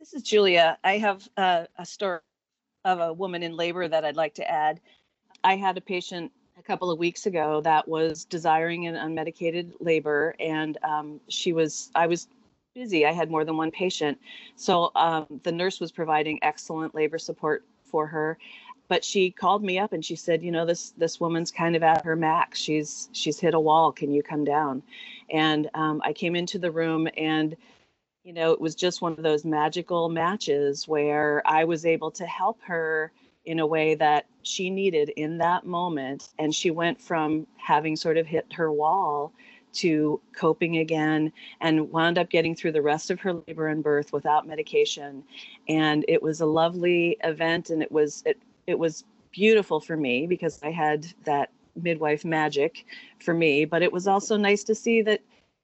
This 0.00 0.14
is 0.14 0.22
Julia. 0.22 0.78
I 0.82 0.96
have 0.96 1.28
a 1.36 1.68
story 1.84 2.20
of 2.86 3.00
a 3.00 3.12
woman 3.12 3.42
in 3.42 3.54
labor 3.54 3.86
that 3.86 4.02
I'd 4.02 4.16
like 4.16 4.32
to 4.36 4.50
add. 4.50 4.80
I 5.44 5.56
had 5.56 5.76
a 5.76 5.82
patient 5.82 6.32
a 6.58 6.62
couple 6.62 6.90
of 6.90 6.98
weeks 6.98 7.26
ago 7.26 7.60
that 7.60 7.86
was 7.86 8.24
desiring 8.24 8.86
an 8.86 8.94
unmedicated 8.94 9.74
labor, 9.78 10.34
and 10.40 10.78
um, 10.82 11.20
she 11.28 11.52
was, 11.52 11.90
I 11.94 12.06
was 12.06 12.28
busy. 12.74 13.04
I 13.04 13.12
had 13.12 13.30
more 13.30 13.44
than 13.44 13.58
one 13.58 13.70
patient. 13.70 14.18
So 14.56 14.90
um, 14.96 15.26
the 15.42 15.52
nurse 15.52 15.80
was 15.80 15.92
providing 15.92 16.38
excellent 16.42 16.94
labor 16.94 17.18
support 17.18 17.66
for 17.84 18.06
her. 18.06 18.38
But 18.88 19.04
she 19.04 19.30
called 19.30 19.62
me 19.62 19.78
up 19.78 19.92
and 19.92 20.04
she 20.04 20.16
said, 20.16 20.42
you 20.42 20.50
know, 20.50 20.64
this 20.64 20.90
this 20.96 21.20
woman's 21.20 21.52
kind 21.52 21.76
of 21.76 21.82
at 21.82 22.04
her 22.04 22.16
max. 22.16 22.58
She's 22.58 23.08
she's 23.12 23.38
hit 23.38 23.54
a 23.54 23.60
wall. 23.60 23.92
Can 23.92 24.10
you 24.10 24.22
come 24.22 24.44
down? 24.44 24.82
And 25.30 25.70
um, 25.74 26.00
I 26.04 26.12
came 26.12 26.34
into 26.34 26.58
the 26.58 26.72
room 26.72 27.06
and 27.16 27.54
you 28.24 28.32
know, 28.32 28.52
it 28.52 28.60
was 28.60 28.74
just 28.74 29.00
one 29.00 29.12
of 29.12 29.22
those 29.22 29.44
magical 29.44 30.08
matches 30.08 30.86
where 30.86 31.42
I 31.46 31.64
was 31.64 31.86
able 31.86 32.10
to 32.12 32.26
help 32.26 32.60
her 32.62 33.12
in 33.46 33.58
a 33.58 33.66
way 33.66 33.94
that 33.94 34.26
she 34.42 34.68
needed 34.68 35.08
in 35.16 35.38
that 35.38 35.64
moment. 35.64 36.28
And 36.38 36.54
she 36.54 36.70
went 36.70 37.00
from 37.00 37.46
having 37.56 37.96
sort 37.96 38.18
of 38.18 38.26
hit 38.26 38.46
her 38.52 38.70
wall 38.70 39.32
to 39.72 40.20
coping 40.36 40.78
again 40.78 41.32
and 41.60 41.90
wound 41.90 42.18
up 42.18 42.28
getting 42.28 42.54
through 42.54 42.72
the 42.72 42.82
rest 42.82 43.10
of 43.10 43.20
her 43.20 43.32
labor 43.32 43.68
and 43.68 43.82
birth 43.82 44.12
without 44.12 44.46
medication. 44.46 45.22
And 45.68 46.04
it 46.08 46.22
was 46.22 46.40
a 46.40 46.46
lovely 46.46 47.16
event 47.24 47.70
and 47.70 47.82
it 47.82 47.90
was 47.90 48.22
it 48.26 48.38
it 48.66 48.78
was 48.78 49.04
beautiful 49.30 49.80
for 49.80 49.96
me 49.96 50.26
because 50.26 50.60
I 50.62 50.70
had 50.70 51.06
that 51.24 51.50
midwife 51.76 52.24
magic 52.24 52.84
for 53.20 53.32
me, 53.32 53.64
but 53.64 53.80
it 53.80 53.92
was 53.92 54.08
also 54.08 54.36
nice 54.36 54.64
to 54.64 54.74
see 54.74 55.02
that 55.02 55.20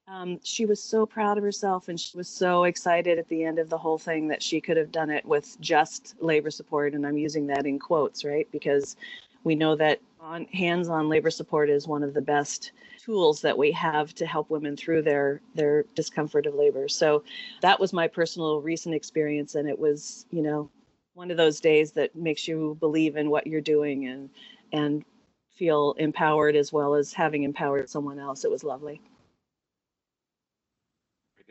um, 0.08 0.38
she 0.44 0.66
was 0.66 0.82
so 0.82 1.04
proud 1.04 1.36
of 1.36 1.42
herself 1.42 1.88
and 1.88 1.98
she 1.98 2.16
was 2.16 2.28
so 2.28 2.64
excited 2.64 3.18
at 3.18 3.28
the 3.28 3.42
end 3.42 3.58
of 3.58 3.68
the 3.68 3.78
whole 3.78 3.98
thing 3.98 4.28
that 4.28 4.42
she 4.42 4.60
could 4.60 4.76
have 4.76 4.92
done 4.92 5.10
it 5.10 5.24
with 5.24 5.60
just 5.60 6.14
labor 6.20 6.50
support. 6.50 6.94
And 6.94 7.06
i'm 7.06 7.16
using 7.16 7.46
that 7.48 7.66
in 7.66 7.78
quotes 7.78 8.24
right? 8.24 8.48
Because 8.52 8.96
we 9.44 9.54
know 9.54 9.74
that 9.76 10.00
on 10.20 10.44
hands-on 10.46 11.08
labor 11.08 11.30
support 11.30 11.70
is 11.70 11.86
one 11.86 12.02
of 12.02 12.14
the 12.14 12.20
best 12.20 12.72
tools 13.00 13.40
that 13.40 13.56
we 13.56 13.70
have 13.72 14.14
to 14.14 14.26
help 14.26 14.50
women 14.50 14.76
through 14.76 15.02
their 15.02 15.40
their 15.54 15.84
discomfort 15.94 16.46
of 16.46 16.54
labor. 16.54 16.88
So 16.88 17.22
that 17.60 17.78
was 17.78 17.92
my 17.92 18.08
personal 18.08 18.60
recent 18.60 18.94
experience. 18.94 19.54
And 19.54 19.68
it 19.68 19.78
was 19.78 20.26
you 20.30 20.42
know 20.42 20.70
one 21.14 21.30
of 21.30 21.36
those 21.36 21.60
days 21.60 21.92
that 21.92 22.14
makes 22.14 22.46
you 22.46 22.76
believe 22.80 23.16
in 23.16 23.30
what 23.30 23.46
you're 23.46 23.60
doing 23.60 24.06
and 24.06 24.30
and 24.72 25.04
feel 25.52 25.94
empowered 25.98 26.54
as 26.56 26.72
well 26.72 26.94
as 26.94 27.12
having 27.12 27.44
empowered 27.44 27.88
someone 27.88 28.18
else. 28.18 28.44
It 28.44 28.50
was 28.50 28.64
lovely 28.64 29.00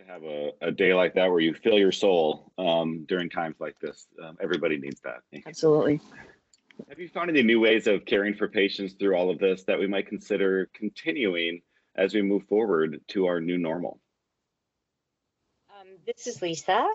have 0.07 0.23
a, 0.23 0.51
a 0.61 0.71
day 0.71 0.93
like 0.93 1.13
that 1.15 1.29
where 1.29 1.39
you 1.39 1.53
fill 1.53 1.77
your 1.77 1.91
soul 1.91 2.51
um, 2.57 3.05
during 3.07 3.29
times 3.29 3.55
like 3.59 3.79
this. 3.79 4.07
Um, 4.23 4.37
everybody 4.41 4.77
needs 4.77 5.01
that. 5.01 5.21
Absolutely. 5.45 6.01
Have 6.89 6.99
you 6.99 7.07
found 7.07 7.29
any 7.29 7.41
new 7.43 7.59
ways 7.59 7.87
of 7.87 8.05
caring 8.05 8.35
for 8.35 8.47
patients 8.47 8.93
through 8.93 9.15
all 9.15 9.29
of 9.29 9.39
this 9.39 9.63
that 9.63 9.79
we 9.79 9.87
might 9.87 10.07
consider 10.07 10.69
continuing 10.73 11.61
as 11.95 12.13
we 12.13 12.21
move 12.21 12.43
forward 12.47 12.99
to 13.09 13.27
our 13.27 13.39
new 13.39 13.57
normal? 13.57 13.99
Um, 15.69 15.87
this 16.05 16.27
is 16.27 16.41
Lisa. 16.41 16.87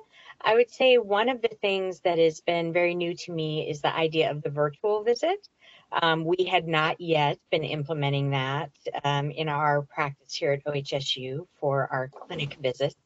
I 0.42 0.54
would 0.54 0.70
say 0.70 0.98
one 0.98 1.28
of 1.28 1.42
the 1.42 1.56
things 1.60 2.00
that 2.00 2.18
has 2.18 2.40
been 2.40 2.72
very 2.72 2.94
new 2.94 3.14
to 3.14 3.32
me 3.32 3.68
is 3.68 3.80
the 3.80 3.94
idea 3.94 4.30
of 4.30 4.42
the 4.42 4.50
virtual 4.50 5.02
visit. 5.02 5.48
Um, 5.92 6.24
we 6.24 6.44
had 6.44 6.66
not 6.66 7.00
yet 7.00 7.38
been 7.50 7.64
implementing 7.64 8.30
that 8.30 8.70
um, 9.04 9.30
in 9.30 9.48
our 9.48 9.82
practice 9.82 10.34
here 10.34 10.52
at 10.52 10.64
OHSU 10.64 11.46
for 11.58 11.88
our 11.90 12.08
clinic 12.08 12.56
visits. 12.60 12.96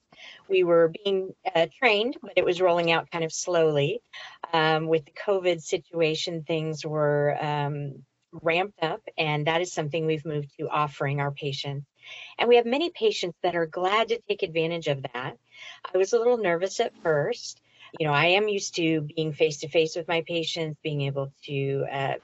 We 0.48 0.64
were 0.64 0.92
being 1.04 1.34
uh, 1.54 1.66
trained, 1.78 2.16
but 2.22 2.32
it 2.36 2.44
was 2.44 2.60
rolling 2.60 2.92
out 2.92 3.10
kind 3.10 3.24
of 3.24 3.32
slowly. 3.32 4.00
Um, 4.52 4.86
with 4.86 5.04
the 5.04 5.12
COVID 5.12 5.60
situation, 5.62 6.44
things 6.44 6.84
were 6.84 7.36
um, 7.40 8.04
ramped 8.42 8.82
up, 8.82 9.02
and 9.16 9.46
that 9.46 9.60
is 9.60 9.72
something 9.72 10.06
we've 10.06 10.24
moved 10.24 10.50
to 10.58 10.68
offering 10.68 11.20
our 11.20 11.30
patients. 11.30 11.86
And 12.38 12.48
we 12.48 12.56
have 12.56 12.66
many 12.66 12.90
patients 12.90 13.36
that 13.42 13.56
are 13.56 13.66
glad 13.66 14.08
to 14.08 14.20
take 14.28 14.42
advantage 14.42 14.88
of 14.88 15.02
that. 15.14 15.36
I 15.92 15.98
was 15.98 16.12
a 16.12 16.18
little 16.18 16.36
nervous 16.36 16.80
at 16.80 16.94
first. 17.02 17.60
You 17.98 18.06
know, 18.06 18.12
I 18.12 18.26
am 18.26 18.48
used 18.48 18.74
to 18.76 19.02
being 19.02 19.32
face 19.32 19.58
to 19.58 19.68
face 19.68 19.96
with 19.96 20.08
my 20.08 20.22
patients, 20.26 20.78
being 20.82 21.02
able 21.02 21.32
to 21.44 21.86
uh, 21.90 22.14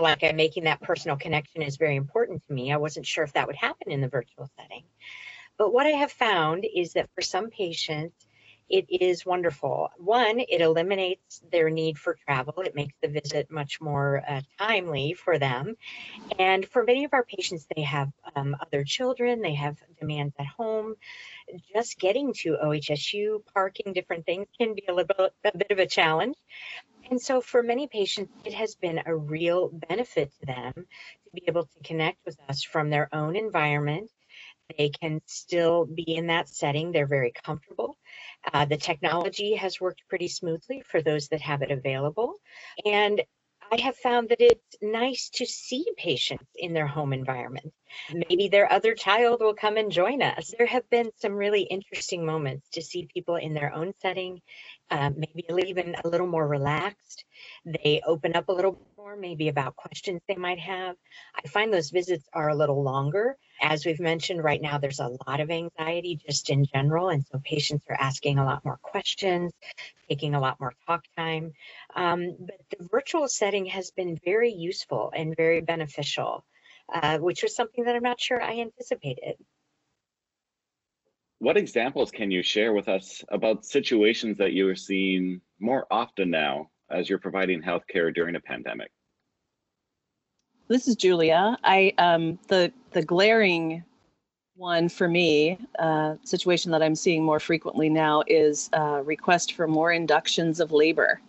like 0.00 0.22
I'm 0.22 0.36
making 0.36 0.64
that 0.64 0.80
personal 0.80 1.16
connection 1.16 1.62
is 1.62 1.76
very 1.76 1.96
important 1.96 2.46
to 2.46 2.52
me. 2.52 2.72
I 2.72 2.76
wasn't 2.76 3.06
sure 3.06 3.24
if 3.24 3.32
that 3.34 3.46
would 3.46 3.56
happen 3.56 3.90
in 3.90 4.00
the 4.00 4.08
virtual 4.08 4.48
setting. 4.56 4.84
But 5.58 5.72
what 5.72 5.86
I 5.86 5.90
have 5.90 6.12
found 6.12 6.66
is 6.72 6.92
that 6.92 7.10
for 7.14 7.22
some 7.22 7.50
patients, 7.50 8.27
it 8.68 8.86
is 8.90 9.24
wonderful. 9.24 9.90
One, 9.96 10.40
it 10.40 10.60
eliminates 10.60 11.42
their 11.50 11.70
need 11.70 11.98
for 11.98 12.18
travel. 12.26 12.60
It 12.60 12.74
makes 12.74 12.94
the 13.02 13.08
visit 13.08 13.50
much 13.50 13.80
more 13.80 14.22
uh, 14.28 14.42
timely 14.58 15.14
for 15.14 15.38
them. 15.38 15.76
And 16.38 16.66
for 16.66 16.84
many 16.84 17.04
of 17.04 17.14
our 17.14 17.24
patients, 17.24 17.66
they 17.74 17.82
have 17.82 18.10
um, 18.36 18.56
other 18.60 18.84
children, 18.84 19.40
they 19.40 19.54
have 19.54 19.76
demands 20.00 20.34
at 20.38 20.46
home. 20.46 20.94
Just 21.72 21.98
getting 21.98 22.34
to 22.42 22.58
OHSU, 22.62 23.42
parking, 23.54 23.92
different 23.92 24.26
things 24.26 24.46
can 24.58 24.74
be 24.74 24.84
a 24.88 24.92
little 24.92 25.30
a 25.44 25.56
bit 25.56 25.70
of 25.70 25.78
a 25.78 25.86
challenge. 25.86 26.36
And 27.10 27.20
so 27.20 27.40
for 27.40 27.62
many 27.62 27.86
patients, 27.86 28.32
it 28.44 28.52
has 28.52 28.74
been 28.74 29.00
a 29.06 29.16
real 29.16 29.68
benefit 29.68 30.30
to 30.40 30.46
them 30.46 30.72
to 30.74 31.30
be 31.32 31.44
able 31.48 31.64
to 31.64 31.82
connect 31.82 32.18
with 32.26 32.36
us 32.48 32.62
from 32.62 32.90
their 32.90 33.08
own 33.14 33.34
environment 33.34 34.10
they 34.76 34.90
can 34.90 35.20
still 35.26 35.86
be 35.86 36.02
in 36.02 36.26
that 36.28 36.48
setting. 36.48 36.92
They're 36.92 37.06
very 37.06 37.32
comfortable. 37.44 37.96
Uh, 38.52 38.64
the 38.64 38.76
technology 38.76 39.54
has 39.54 39.80
worked 39.80 40.02
pretty 40.08 40.28
smoothly 40.28 40.82
for 40.86 41.02
those 41.02 41.28
that 41.28 41.40
have 41.40 41.62
it 41.62 41.70
available. 41.70 42.34
And 42.84 43.22
I 43.70 43.80
have 43.82 43.96
found 43.96 44.30
that 44.30 44.40
it's 44.40 44.76
nice 44.80 45.30
to 45.34 45.46
see 45.46 45.84
patients 45.96 46.48
in 46.56 46.72
their 46.72 46.86
home 46.86 47.12
environment. 47.12 47.72
Maybe 48.12 48.48
their 48.48 48.70
other 48.70 48.94
child 48.94 49.40
will 49.40 49.54
come 49.54 49.76
and 49.76 49.92
join 49.92 50.22
us. 50.22 50.54
There 50.56 50.66
have 50.66 50.88
been 50.88 51.10
some 51.16 51.32
really 51.32 51.62
interesting 51.62 52.24
moments 52.24 52.68
to 52.70 52.82
see 52.82 53.08
people 53.12 53.36
in 53.36 53.54
their 53.54 53.74
own 53.74 53.92
setting, 54.00 54.40
uh, 54.90 55.10
maybe 55.14 55.44
even 55.68 55.96
a 56.02 56.08
little 56.08 56.26
more 56.26 56.46
relaxed. 56.46 57.24
They 57.64 58.00
open 58.06 58.36
up 58.36 58.48
a 58.48 58.52
little 58.52 58.80
more, 59.08 59.16
maybe 59.16 59.48
about 59.48 59.74
questions 59.76 60.20
they 60.28 60.36
might 60.36 60.58
have. 60.58 60.96
I 61.34 61.48
find 61.48 61.72
those 61.72 61.90
visits 61.90 62.28
are 62.32 62.50
a 62.50 62.54
little 62.54 62.82
longer 62.82 63.36
as 63.60 63.84
we've 63.84 64.00
mentioned 64.00 64.42
right 64.42 64.60
now, 64.60 64.78
there's 64.78 65.00
a 65.00 65.16
lot 65.26 65.40
of 65.40 65.50
anxiety 65.50 66.18
just 66.26 66.50
in 66.50 66.64
general. 66.64 67.08
And 67.08 67.24
so 67.26 67.40
patients 67.44 67.84
are 67.88 67.96
asking 67.98 68.38
a 68.38 68.44
lot 68.44 68.64
more 68.64 68.78
questions, 68.82 69.52
taking 70.08 70.34
a 70.34 70.40
lot 70.40 70.60
more 70.60 70.74
talk 70.86 71.04
time. 71.16 71.52
Um, 71.94 72.36
but 72.38 72.78
the 72.78 72.88
virtual 72.90 73.28
setting 73.28 73.66
has 73.66 73.90
been 73.90 74.18
very 74.24 74.52
useful 74.52 75.12
and 75.14 75.36
very 75.36 75.60
beneficial, 75.60 76.44
uh, 76.92 77.18
which 77.18 77.42
was 77.42 77.54
something 77.54 77.84
that 77.84 77.96
I'm 77.96 78.02
not 78.02 78.20
sure 78.20 78.40
I 78.40 78.60
anticipated. 78.60 79.34
What 81.40 81.56
examples 81.56 82.10
can 82.10 82.30
you 82.30 82.42
share 82.42 82.72
with 82.72 82.88
us 82.88 83.24
about 83.28 83.64
situations 83.64 84.38
that 84.38 84.52
you 84.52 84.68
are 84.68 84.76
seeing 84.76 85.40
more 85.60 85.86
often 85.90 86.30
now 86.30 86.70
as 86.90 87.08
you're 87.08 87.20
providing 87.20 87.62
healthcare 87.62 88.12
during 88.12 88.34
a 88.34 88.40
pandemic? 88.40 88.90
This 90.68 90.86
is 90.86 90.96
Julia. 90.96 91.56
I 91.64 91.94
um, 91.96 92.38
the 92.48 92.70
the 92.90 93.02
glaring 93.02 93.82
one 94.54 94.90
for 94.90 95.08
me 95.08 95.58
uh, 95.78 96.16
situation 96.24 96.70
that 96.72 96.82
I'm 96.82 96.94
seeing 96.94 97.24
more 97.24 97.40
frequently 97.40 97.88
now 97.88 98.22
is 98.26 98.68
uh, 98.74 99.00
request 99.02 99.54
for 99.54 99.66
more 99.66 99.92
inductions 99.92 100.60
of 100.60 100.70
labor. 100.70 101.22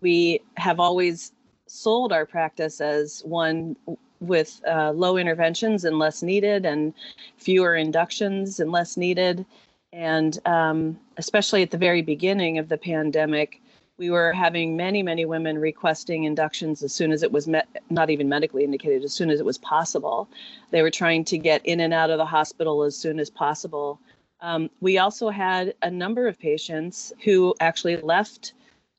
We 0.00 0.40
have 0.56 0.80
always 0.80 1.32
sold 1.68 2.12
our 2.12 2.26
practice 2.26 2.80
as 2.80 3.22
one 3.24 3.76
with 4.18 4.60
uh, 4.66 4.90
low 4.90 5.16
interventions 5.16 5.84
and 5.84 6.00
less 6.00 6.20
needed, 6.20 6.66
and 6.66 6.92
fewer 7.36 7.76
inductions 7.76 8.58
and 8.58 8.72
less 8.72 8.96
needed. 8.96 9.46
And 9.92 10.40
um, 10.44 10.98
especially 11.18 11.62
at 11.62 11.70
the 11.70 11.78
very 11.78 12.02
beginning 12.02 12.58
of 12.58 12.68
the 12.68 12.78
pandemic, 12.78 13.60
we 14.02 14.10
were 14.10 14.32
having 14.32 14.76
many, 14.76 15.00
many 15.00 15.24
women 15.24 15.56
requesting 15.56 16.24
inductions 16.24 16.82
as 16.82 16.92
soon 16.92 17.12
as 17.12 17.22
it 17.22 17.30
was 17.30 17.46
met, 17.46 17.68
not 17.88 18.10
even 18.10 18.28
medically 18.28 18.64
indicated, 18.64 19.04
as 19.04 19.12
soon 19.12 19.30
as 19.30 19.38
it 19.38 19.46
was 19.46 19.58
possible. 19.58 20.28
They 20.72 20.82
were 20.82 20.90
trying 20.90 21.24
to 21.26 21.38
get 21.38 21.64
in 21.64 21.78
and 21.78 21.94
out 21.94 22.10
of 22.10 22.18
the 22.18 22.26
hospital 22.26 22.82
as 22.82 22.96
soon 22.96 23.20
as 23.20 23.30
possible. 23.30 24.00
Um, 24.40 24.70
we 24.80 24.98
also 24.98 25.28
had 25.28 25.74
a 25.82 25.90
number 25.90 26.26
of 26.26 26.36
patients 26.36 27.12
who 27.22 27.54
actually 27.60 27.96
left 27.98 28.54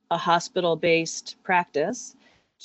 a 0.10 0.16
hospital 0.16 0.78
based 0.78 1.36
practice 1.44 2.16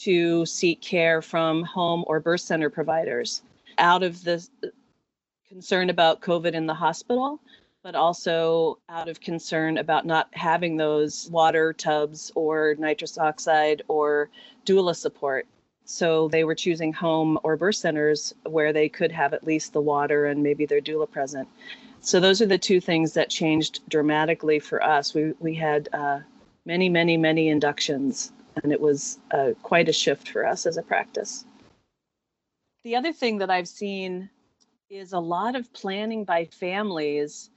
to 0.02 0.46
seek 0.46 0.80
care 0.80 1.20
from 1.20 1.64
home 1.64 2.04
or 2.06 2.20
birth 2.20 2.42
center 2.42 2.70
providers 2.70 3.42
out 3.78 4.04
of 4.04 4.22
the 4.22 4.46
concern 5.48 5.90
about 5.90 6.20
COVID 6.20 6.52
in 6.52 6.66
the 6.66 6.74
hospital 6.74 7.40
but 7.88 7.94
also 7.94 8.78
out 8.90 9.08
of 9.08 9.18
concern 9.18 9.78
about 9.78 10.04
not 10.04 10.28
having 10.32 10.76
those 10.76 11.26
water 11.30 11.72
tubs 11.72 12.30
or 12.34 12.76
nitrous 12.78 13.16
oxide 13.16 13.80
or 13.88 14.28
doula 14.66 14.94
support. 14.94 15.46
So 15.86 16.28
they 16.28 16.44
were 16.44 16.54
choosing 16.54 16.92
home 16.92 17.38
or 17.44 17.56
birth 17.56 17.76
centers 17.76 18.34
where 18.44 18.74
they 18.74 18.90
could 18.90 19.10
have 19.12 19.32
at 19.32 19.46
least 19.46 19.72
the 19.72 19.80
water 19.80 20.26
and 20.26 20.42
maybe 20.42 20.66
their 20.66 20.82
doula 20.82 21.10
present. 21.10 21.48
So 22.02 22.20
those 22.20 22.42
are 22.42 22.46
the 22.46 22.58
two 22.58 22.78
things 22.78 23.14
that 23.14 23.30
changed 23.30 23.80
dramatically 23.88 24.58
for 24.58 24.82
us. 24.82 25.14
We 25.14 25.32
we 25.40 25.54
had 25.54 25.88
uh, 25.94 26.18
many, 26.66 26.90
many, 26.90 27.16
many 27.16 27.48
inductions, 27.48 28.32
and 28.62 28.70
it 28.70 28.82
was 28.82 29.18
uh, 29.30 29.52
quite 29.62 29.88
a 29.88 29.94
shift 29.94 30.28
for 30.28 30.44
us 30.46 30.66
as 30.66 30.76
a 30.76 30.82
practice. 30.82 31.46
The 32.84 32.96
other 32.96 33.14
thing 33.14 33.38
that 33.38 33.48
I've 33.48 33.66
seen 33.66 34.28
is 34.90 35.14
a 35.14 35.18
lot 35.18 35.56
of 35.56 35.72
planning 35.72 36.24
by 36.24 36.44
families 36.44 37.48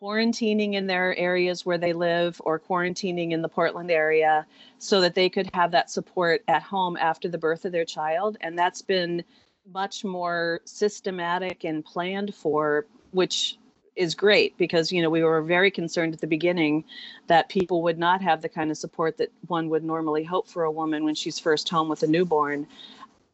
quarantining 0.00 0.74
in 0.74 0.86
their 0.86 1.16
areas 1.16 1.66
where 1.66 1.78
they 1.78 1.92
live 1.92 2.40
or 2.44 2.58
quarantining 2.58 3.32
in 3.32 3.42
the 3.42 3.48
Portland 3.48 3.90
area 3.90 4.46
so 4.78 5.00
that 5.00 5.14
they 5.14 5.28
could 5.28 5.50
have 5.54 5.70
that 5.72 5.90
support 5.90 6.42
at 6.48 6.62
home 6.62 6.96
after 6.96 7.28
the 7.28 7.38
birth 7.38 7.64
of 7.64 7.72
their 7.72 7.84
child. 7.84 8.36
And 8.40 8.58
that's 8.58 8.82
been 8.82 9.24
much 9.72 10.04
more 10.04 10.60
systematic 10.64 11.64
and 11.64 11.84
planned 11.84 12.34
for, 12.34 12.86
which 13.10 13.58
is 13.96 14.14
great 14.14 14.56
because 14.56 14.92
you 14.92 15.02
know 15.02 15.10
we 15.10 15.24
were 15.24 15.42
very 15.42 15.72
concerned 15.72 16.14
at 16.14 16.20
the 16.20 16.26
beginning 16.26 16.84
that 17.26 17.48
people 17.48 17.82
would 17.82 17.98
not 17.98 18.22
have 18.22 18.40
the 18.40 18.48
kind 18.48 18.70
of 18.70 18.78
support 18.78 19.18
that 19.18 19.32
one 19.48 19.68
would 19.68 19.82
normally 19.82 20.22
hope 20.22 20.46
for 20.46 20.62
a 20.62 20.70
woman 20.70 21.04
when 21.04 21.16
she's 21.16 21.38
first 21.40 21.68
home 21.68 21.88
with 21.88 22.04
a 22.04 22.06
newborn 22.06 22.64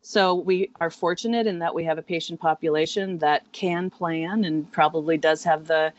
so 0.01 0.35
we 0.35 0.71
are 0.81 0.91
fortunate 0.91 1.47
in 1.47 1.59
that 1.59 1.75
we 1.75 1.85
have 1.85 1.99
a 1.99 2.03
patient 2.03 2.41
population 2.41 3.19
that 3.19 3.45
can 3.53 3.91
plan 3.91 4.45
and 4.45 4.73
probably 4.73 5.19
does 5.19 5.45
have 5.45 5.67
the 5.67 5.93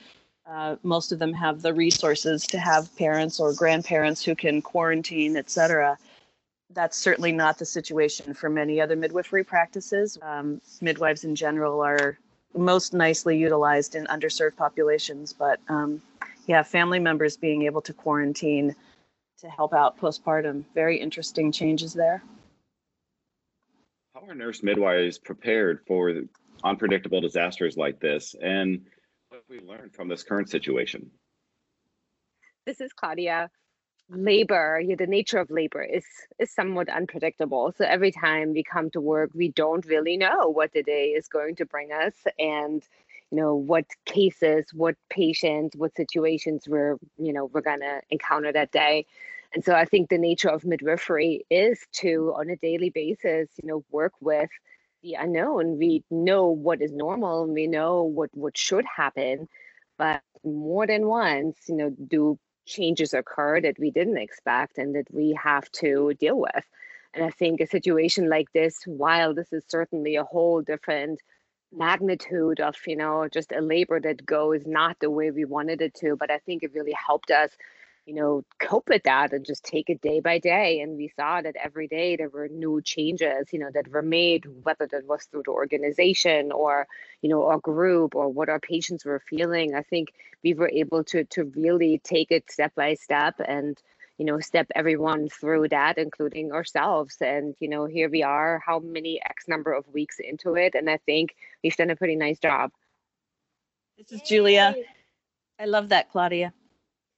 uh, 0.47 0.75
most 0.83 1.11
of 1.11 1.19
them 1.19 1.33
have 1.33 1.61
the 1.61 1.73
resources 1.73 2.45
to 2.47 2.59
have 2.59 2.95
parents 2.97 3.39
or 3.39 3.53
grandparents 3.53 4.23
who 4.23 4.35
can 4.35 4.61
quarantine, 4.61 5.35
et 5.37 5.49
cetera. 5.49 5.97
That's 6.73 6.97
certainly 6.97 7.31
not 7.31 7.57
the 7.57 7.65
situation 7.65 8.33
for 8.33 8.49
many 8.49 8.81
other 8.81 8.95
midwifery 8.95 9.43
practices. 9.43 10.17
Um, 10.21 10.61
midwives 10.81 11.23
in 11.23 11.35
general 11.35 11.81
are 11.81 12.17
most 12.55 12.93
nicely 12.93 13.37
utilized 13.37 13.95
in 13.95 14.05
underserved 14.05 14.55
populations, 14.55 15.33
but 15.33 15.59
um, 15.69 16.01
yeah, 16.47 16.63
family 16.63 16.99
members 16.99 17.37
being 17.37 17.63
able 17.63 17.81
to 17.81 17.93
quarantine 17.93 18.75
to 19.39 19.49
help 19.49 19.73
out 19.73 19.99
postpartum, 19.99 20.63
very 20.73 20.97
interesting 20.97 21.51
changes 21.51 21.93
there. 21.93 22.23
How 24.13 24.21
are 24.27 24.35
nurse 24.35 24.63
midwives 24.63 25.17
prepared 25.17 25.81
for 25.85 26.13
unpredictable 26.63 27.19
disasters 27.19 27.75
like 27.75 27.99
this? 27.99 28.33
And 28.41 28.85
we 29.49 29.59
learned 29.59 29.93
from 29.93 30.07
this 30.07 30.23
current 30.23 30.49
situation? 30.49 31.09
This 32.65 32.81
is 32.81 32.93
Claudia. 32.93 33.49
Labor, 34.09 34.79
yeah, 34.85 34.95
the 34.95 35.07
nature 35.07 35.39
of 35.39 35.49
labor 35.49 35.81
is 35.81 36.05
is 36.37 36.53
somewhat 36.53 36.89
unpredictable. 36.89 37.73
So 37.75 37.85
every 37.85 38.11
time 38.11 38.53
we 38.53 38.63
come 38.63 38.91
to 38.91 39.01
work, 39.01 39.31
we 39.33 39.49
don't 39.49 39.83
really 39.85 40.15
know 40.15 40.47
what 40.49 40.73
the 40.73 40.83
day 40.83 41.07
is 41.09 41.27
going 41.27 41.55
to 41.55 41.65
bring 41.65 41.91
us, 41.91 42.13
and 42.37 42.83
you 43.31 43.37
know 43.37 43.55
what 43.55 43.85
cases, 44.05 44.65
what 44.73 44.95
patients, 45.09 45.75
what 45.75 45.95
situations 45.95 46.67
we're 46.67 46.97
you 47.17 47.33
know 47.33 47.45
we're 47.45 47.61
gonna 47.61 48.01
encounter 48.11 48.51
that 48.51 48.71
day. 48.71 49.07
And 49.53 49.63
so 49.63 49.73
I 49.73 49.85
think 49.85 50.09
the 50.09 50.17
nature 50.17 50.49
of 50.49 50.65
midwifery 50.65 51.45
is 51.49 51.79
to, 51.93 52.33
on 52.35 52.49
a 52.49 52.57
daily 52.57 52.89
basis, 52.89 53.47
you 53.61 53.69
know, 53.69 53.85
work 53.89 54.11
with 54.19 54.49
the 55.05 55.13
unknown. 55.13 55.77
We 55.77 56.03
know 56.09 56.47
what 56.47 56.81
is 56.81 56.91
normal 56.91 57.43
and 57.43 57.53
we 57.53 57.67
know 57.67 58.03
what, 58.03 58.31
what 58.33 58.57
should 58.57 58.85
happen. 58.85 59.47
But 59.97 60.21
more 60.43 60.88
than 60.88 61.07
once, 61.07 61.57
you 61.69 61.75
know, 61.75 61.89
do 62.07 62.38
changes 62.65 63.13
occur 63.13 63.62
that 63.62 63.77
we 63.79 63.91
didn't 63.91 64.17
expect 64.17 64.77
and 64.77 64.95
that 64.95 65.07
we 65.12 65.38
have 65.41 65.71
to 65.74 66.13
deal 66.19 66.39
with. 66.39 66.65
And 67.13 67.24
I 67.24 67.29
think 67.29 67.62
a 67.62 67.67
situation 67.67 68.29
like 68.29 68.51
this, 68.51 68.81
while 68.85 69.33
this 69.33 69.53
is 69.53 69.63
certainly 69.67 70.15
a 70.15 70.24
whole 70.24 70.62
different 70.62 71.19
magnitude 71.71 72.59
of, 72.59 72.75
you 72.88 72.95
know, 72.95 73.27
just 73.31 73.51
a 73.51 73.62
labor 73.62 74.00
that 74.01 74.25
goes 74.25 74.62
not 74.65 74.97
the 75.00 75.12
way 75.12 75.29
we 75.31 75.45
wanted 75.45 75.81
it 75.81 75.93
to, 75.95 76.15
but 76.17 76.31
I 76.31 76.39
think 76.39 76.63
it 76.63 76.74
really 76.74 76.95
helped 77.07 77.31
us 77.31 77.51
you 78.05 78.13
know, 78.13 78.43
cope 78.59 78.89
with 78.89 79.03
that 79.03 79.33
and 79.33 79.45
just 79.45 79.63
take 79.63 79.89
it 79.89 80.01
day 80.01 80.19
by 80.19 80.38
day. 80.38 80.79
And 80.81 80.95
we 80.95 81.12
saw 81.15 81.41
that 81.41 81.55
every 81.62 81.88
day 81.88 82.15
there 82.15 82.29
were 82.29 82.47
new 82.47 82.81
changes, 82.81 83.47
you 83.51 83.59
know, 83.59 83.71
that 83.74 83.88
were 83.88 84.03
made, 84.03 84.45
whether 84.63 84.88
that 84.88 85.07
was 85.07 85.24
through 85.25 85.43
the 85.45 85.51
organization 85.51 86.51
or, 86.51 86.88
you 87.21 87.29
know, 87.29 87.45
our 87.47 87.57
group 87.57 88.13
or 88.13 88.29
what 88.29 88.50
our 88.50 88.59
patients 88.59 89.05
were 89.05 89.21
feeling. 89.27 89.74
I 89.74 89.81
think 89.81 90.09
we 90.43 90.53
were 90.53 90.69
able 90.69 91.03
to 91.05 91.24
to 91.25 91.45
really 91.55 92.00
take 92.03 92.31
it 92.31 92.51
step 92.51 92.75
by 92.75 92.93
step 92.93 93.35
and 93.45 93.77
you 94.17 94.25
know 94.25 94.39
step 94.39 94.67
everyone 94.75 95.27
through 95.27 95.67
that 95.67 95.97
including 95.97 96.51
ourselves 96.51 97.17
and 97.19 97.55
you 97.59 97.67
know 97.67 97.85
here 97.85 98.09
we 98.09 98.24
are 98.24 98.62
how 98.65 98.79
many 98.79 99.19
x 99.21 99.47
number 99.47 99.74
of 99.74 99.85
weeks 99.93 100.19
into 100.19 100.55
it 100.55 100.74
and 100.74 100.89
i 100.89 100.97
think 101.05 101.35
we've 101.63 101.75
done 101.75 101.89
a 101.89 101.95
pretty 101.95 102.15
nice 102.15 102.39
job 102.39 102.71
this 103.97 104.12
is 104.12 104.21
julia 104.21 104.74
i 105.59 105.65
love 105.65 105.89
that 105.89 106.09
claudia 106.12 106.53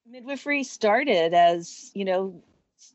midwifery 0.09 0.63
started 0.63 1.33
as 1.33 1.91
you 1.93 2.05
know 2.05 2.33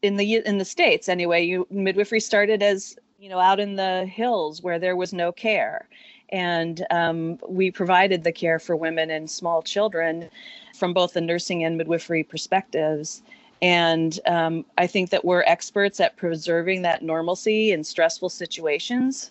in 0.00 0.16
the 0.16 0.37
in 0.47 0.59
the 0.59 0.64
states 0.64 1.09
anyway 1.09 1.45
you 1.45 1.66
midwifery 1.71 2.21
started 2.21 2.62
as 2.62 2.97
you 3.23 3.28
know 3.28 3.38
out 3.38 3.61
in 3.61 3.76
the 3.76 4.04
hills 4.07 4.62
where 4.62 4.81
there 4.81 4.97
was 4.97 5.12
no 5.12 5.31
care. 5.31 5.88
And 6.31 6.85
um, 6.90 7.38
we 7.47 7.71
provided 7.71 8.25
the 8.25 8.33
care 8.33 8.59
for 8.59 8.75
women 8.75 9.11
and 9.11 9.31
small 9.31 9.62
children 9.62 10.28
from 10.75 10.92
both 10.92 11.12
the 11.12 11.21
nursing 11.21 11.62
and 11.62 11.76
midwifery 11.76 12.25
perspectives. 12.25 13.23
And 13.62 14.19
um, 14.26 14.64
i 14.76 14.88
think 14.88 15.11
that 15.11 15.25
we're 15.25 15.45
experts 15.45 16.00
at 16.00 16.16
preserving 16.16 16.83
that 16.83 17.02
normalcy 17.02 17.71
in 17.71 17.85
stressful 17.85 18.31
situations. 18.31 19.31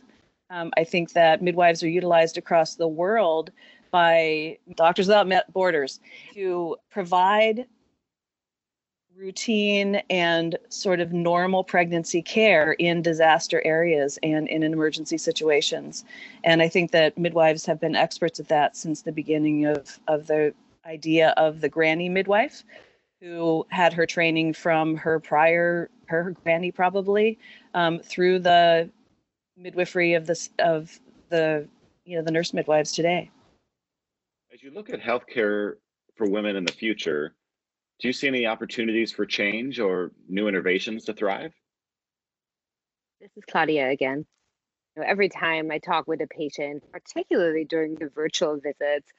Um, 0.50 0.72
i 0.78 0.86
think 0.86 1.12
that 1.12 1.42
midwives 1.42 1.84
are 1.84 1.90
utilized 1.90 2.38
across 2.38 2.76
the 2.76 2.88
world 2.88 3.52
by 3.92 4.58
Doctors 4.76 5.08
Without 5.08 5.54
Borders 5.54 6.00
to 6.34 6.78
provide 6.90 7.68
routine 9.16 10.02
and 10.10 10.58
sort 10.70 11.00
of 11.00 11.14
normal 11.14 11.64
pregnancy 11.64 12.22
care 12.22 12.74
in 12.74 13.02
disaster 13.02 13.62
areas 13.64 14.18
and 14.24 14.48
in 14.48 14.64
emergency 14.64 15.18
situations. 15.18 16.06
And 16.44 16.62
I 16.62 16.68
think 16.68 16.92
that 16.92 17.18
midwives 17.18 17.66
have 17.66 17.80
been 17.80 17.96
experts 17.96 18.40
at 18.40 18.48
that 18.48 18.76
since 18.76 19.02
the 19.02 19.12
beginning 19.12 19.66
of, 19.66 20.00
of 20.08 20.28
the 20.28 20.54
idea 20.86 21.34
of 21.38 21.62
the 21.62 21.70
granny 21.70 22.10
midwife, 22.10 22.64
who 23.20 23.68
had 23.70 23.94
her 23.94 24.08
training 24.08 24.54
from 24.54 24.96
her 24.96 25.20
prior, 25.20 25.92
her 26.08 26.32
granny 26.44 26.72
probably, 26.72 27.38
um, 27.76 28.00
through 28.00 28.40
the 28.40 28.90
midwifery 29.56 30.16
of 30.16 30.26
this 30.26 30.50
of 30.58 31.00
the 31.30 31.68
you 32.06 32.18
know 32.18 32.24
the 32.24 32.32
nurse 32.32 32.54
midwives 32.54 32.92
today. 32.92 33.30
As 34.62 34.66
you 34.66 34.74
look 34.76 34.92
at 34.92 35.02
healthcare 35.02 35.78
for 36.18 36.30
women 36.30 36.56
in 36.56 36.66
the 36.66 36.72
future, 36.72 37.34
do 38.00 38.08
you 38.08 38.14
see 38.14 38.28
any 38.28 38.46
opportunities 38.46 39.12
for 39.12 39.26
change 39.26 39.80
or 39.80 40.12
new 40.30 40.48
innovations 40.48 41.06
to 41.06 41.14
thrive? 41.14 41.52
This 43.20 43.32
is 43.36 43.44
Claudia 43.50 43.90
again. 43.90 44.24
You 44.96 45.02
know, 45.02 45.08
every 45.10 45.30
time 45.30 45.72
I 45.72 45.80
talk 45.80 46.08
with 46.08 46.22
a 46.22 46.28
patient, 46.28 46.84
particularly 46.92 47.66
during 47.66 47.96
the 47.96 48.10
virtual 48.14 48.60
visits, 48.60 49.12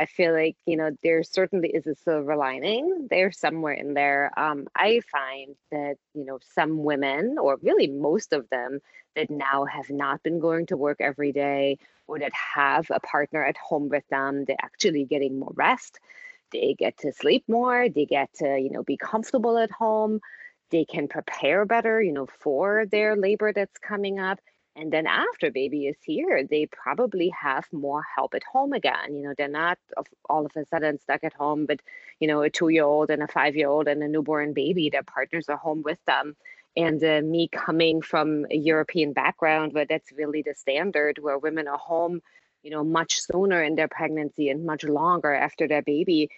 I 0.00 0.06
feel 0.06 0.32
like 0.32 0.56
you 0.66 0.76
know 0.78 0.90
there 1.02 1.22
certainly 1.22 1.68
is 1.68 1.86
a 1.86 1.94
silver 1.94 2.34
lining 2.34 3.08
there 3.10 3.30
somewhere 3.30 3.74
in 3.74 3.92
there. 3.94 4.30
Um, 4.38 4.66
I 4.74 5.00
find 5.12 5.54
that 5.70 5.96
you 6.14 6.24
know 6.24 6.38
some 6.54 6.82
women, 6.84 7.36
or 7.38 7.58
really 7.62 7.86
most 7.86 8.32
of 8.32 8.48
them, 8.48 8.80
that 9.14 9.30
now 9.30 9.66
have 9.66 9.90
not 9.90 10.22
been 10.22 10.40
going 10.40 10.66
to 10.66 10.76
work 10.78 10.98
every 11.00 11.32
day, 11.32 11.78
or 12.06 12.18
that 12.18 12.32
have 12.32 12.86
a 12.90 13.00
partner 13.00 13.44
at 13.44 13.58
home 13.58 13.90
with 13.90 14.06
them, 14.08 14.44
they're 14.46 14.56
actually 14.62 15.04
getting 15.04 15.38
more 15.38 15.52
rest. 15.54 15.98
They 16.50 16.74
get 16.78 16.96
to 16.98 17.12
sleep 17.12 17.44
more. 17.46 17.88
They 17.90 18.06
get 18.06 18.32
to 18.36 18.58
you 18.58 18.70
know 18.70 18.82
be 18.82 18.96
comfortable 18.96 19.58
at 19.58 19.70
home. 19.70 20.20
They 20.70 20.86
can 20.86 21.08
prepare 21.08 21.66
better, 21.66 22.00
you 22.00 22.12
know, 22.12 22.26
for 22.26 22.86
their 22.86 23.16
labor 23.16 23.52
that's 23.52 23.78
coming 23.78 24.18
up 24.18 24.40
and 24.76 24.92
then 24.92 25.06
after 25.06 25.50
baby 25.50 25.86
is 25.86 25.96
here 26.02 26.44
they 26.48 26.66
probably 26.66 27.28
have 27.30 27.66
more 27.72 28.02
help 28.16 28.34
at 28.34 28.42
home 28.44 28.72
again 28.72 29.14
you 29.14 29.22
know 29.22 29.34
they're 29.36 29.48
not 29.48 29.78
all 30.28 30.46
of 30.46 30.52
a 30.56 30.64
sudden 30.66 30.98
stuck 30.98 31.24
at 31.24 31.32
home 31.34 31.66
but 31.66 31.80
you 32.20 32.28
know 32.28 32.42
a 32.42 32.50
two 32.50 32.68
year 32.68 32.84
old 32.84 33.10
and 33.10 33.22
a 33.22 33.28
five 33.28 33.56
year 33.56 33.68
old 33.68 33.88
and 33.88 34.02
a 34.02 34.08
newborn 34.08 34.52
baby 34.52 34.90
their 34.90 35.02
partners 35.02 35.48
are 35.48 35.56
home 35.56 35.82
with 35.82 35.98
them. 36.06 36.36
And 36.76 37.02
uh, 37.02 37.20
me 37.24 37.48
coming 37.48 38.00
from 38.00 38.46
a 38.50 38.56
european 38.56 39.12
background 39.12 39.72
where 39.72 39.86
that's 39.86 40.12
really 40.12 40.42
the 40.42 40.54
standard 40.54 41.18
where 41.20 41.36
women 41.36 41.66
are 41.66 41.78
home 41.78 42.20
you 42.62 42.70
know 42.70 42.84
much 42.84 43.20
sooner 43.20 43.62
in 43.62 43.74
their 43.74 43.88
pregnancy 43.88 44.48
and 44.50 44.64
much 44.64 44.84
longer 44.84 45.34
after 45.34 45.66
their 45.66 45.82
baby 45.82 46.30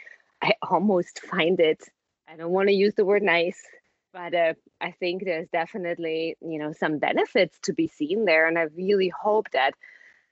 i 0.42 0.53
almost 0.62 1.21
find 1.21 1.61
it 1.61 1.83
i 2.29 2.37
don't 2.37 2.51
want 2.51 2.68
to 2.68 2.75
use 2.75 2.95
the 2.95 3.05
word 3.05 3.23
nice 3.23 3.62
but 4.12 4.35
uh, 4.35 4.55
I 4.81 4.92
think 4.92 5.25
there's 5.25 5.48
definitely 5.48 6.37
you 6.40 6.59
know 6.59 6.72
some 6.72 6.98
benefits 6.98 7.59
to 7.62 7.72
be 7.72 7.88
seen 7.88 8.25
there, 8.25 8.46
and 8.46 8.59
I 8.59 8.62
really 8.77 9.09
hope 9.09 9.51
that 9.53 9.72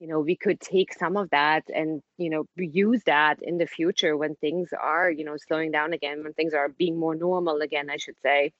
you 0.01 0.09
know 0.09 0.21
we 0.21 0.37
could 0.37 0.61
take 0.61 0.93
some 0.95 1.17
of 1.17 1.31
that 1.31 1.65
and 1.75 2.03
you 2.19 2.31
know 2.31 2.45
use 2.57 3.03
that 3.05 3.39
in 3.43 3.59
the 3.59 3.67
future 3.67 4.17
when 4.17 4.35
things 4.37 4.71
are 4.79 5.11
you 5.11 5.25
know 5.25 5.37
slowing 5.37 5.71
down 5.71 5.93
again, 5.93 6.23
when 6.23 6.35
things 6.35 6.55
are 6.55 6.69
being 6.69 6.99
more 6.99 7.15
normal 7.15 7.61
again, 7.61 7.91
I 7.91 7.97
should 7.97 8.21
say. 8.23 8.53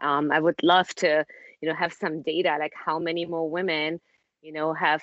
Um, 0.00 0.30
I 0.32 0.40
would 0.40 0.62
love 0.62 0.94
to 0.96 1.24
you 1.60 1.68
know 1.68 1.74
have 1.74 1.92
some 1.92 2.22
data 2.22 2.56
like 2.60 2.74
how 2.74 2.98
many 2.98 3.24
more 3.26 3.50
women 3.50 4.00
you 4.42 4.52
know 4.52 4.72
have 4.74 5.02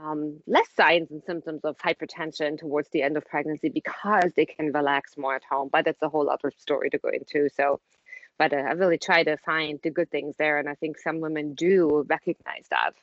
um, 0.00 0.40
less 0.46 0.68
signs 0.74 1.10
and 1.10 1.22
symptoms 1.24 1.60
of 1.64 1.76
hypertension 1.78 2.58
towards 2.58 2.88
the 2.90 3.02
end 3.02 3.16
of 3.16 3.26
pregnancy 3.26 3.68
because 3.68 4.32
they 4.36 4.46
can 4.46 4.72
relax 4.72 5.16
more 5.18 5.34
at 5.34 5.42
home. 5.44 5.68
But 5.70 5.84
that's 5.84 6.02
a 6.02 6.08
whole 6.08 6.30
other 6.30 6.50
story 6.56 6.90
to 6.90 6.98
go 6.98 7.10
into. 7.10 7.48
So 7.54 7.80
but 8.38 8.52
uh, 8.52 8.56
I 8.56 8.72
really 8.72 8.98
try 8.98 9.22
to 9.24 9.36
find 9.38 9.78
the 9.82 9.90
good 9.90 10.10
things 10.10 10.34
there, 10.38 10.58
and 10.58 10.68
I 10.68 10.74
think 10.74 10.98
some 10.98 11.20
women 11.20 11.54
do 11.54 12.04
recognize 12.08 12.66
that. 12.70 12.94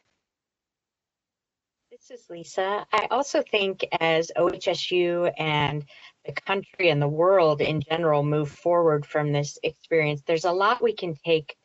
This 1.91 2.11
is 2.11 2.29
Lisa. 2.29 2.85
I 2.93 3.07
also 3.09 3.41
think 3.41 3.85
as 3.99 4.31
OHSU 4.37 5.33
and 5.37 5.83
the 6.25 6.33
country 6.33 6.89
and 6.89 7.01
the 7.01 7.07
world 7.07 7.61
in 7.61 7.81
general 7.81 8.23
move 8.23 8.51
forward 8.51 9.05
from 9.05 9.31
this 9.31 9.57
experience, 9.63 10.21
there's 10.25 10.45
a 10.45 10.51
lot 10.51 10.83
we 10.83 10.93
can 10.93 11.15
take 11.25 11.57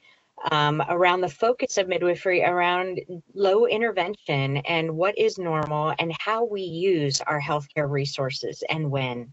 um, 0.50 0.82
around 0.88 1.20
the 1.20 1.28
focus 1.28 1.78
of 1.78 1.88
midwifery 1.88 2.42
around 2.42 3.00
low 3.34 3.66
intervention 3.66 4.58
and 4.58 4.90
what 4.96 5.16
is 5.18 5.38
normal 5.38 5.94
and 5.98 6.12
how 6.18 6.44
we 6.44 6.62
use 6.62 7.20
our 7.20 7.40
healthcare 7.40 7.88
resources 7.88 8.62
and 8.68 8.90
when 8.90 9.32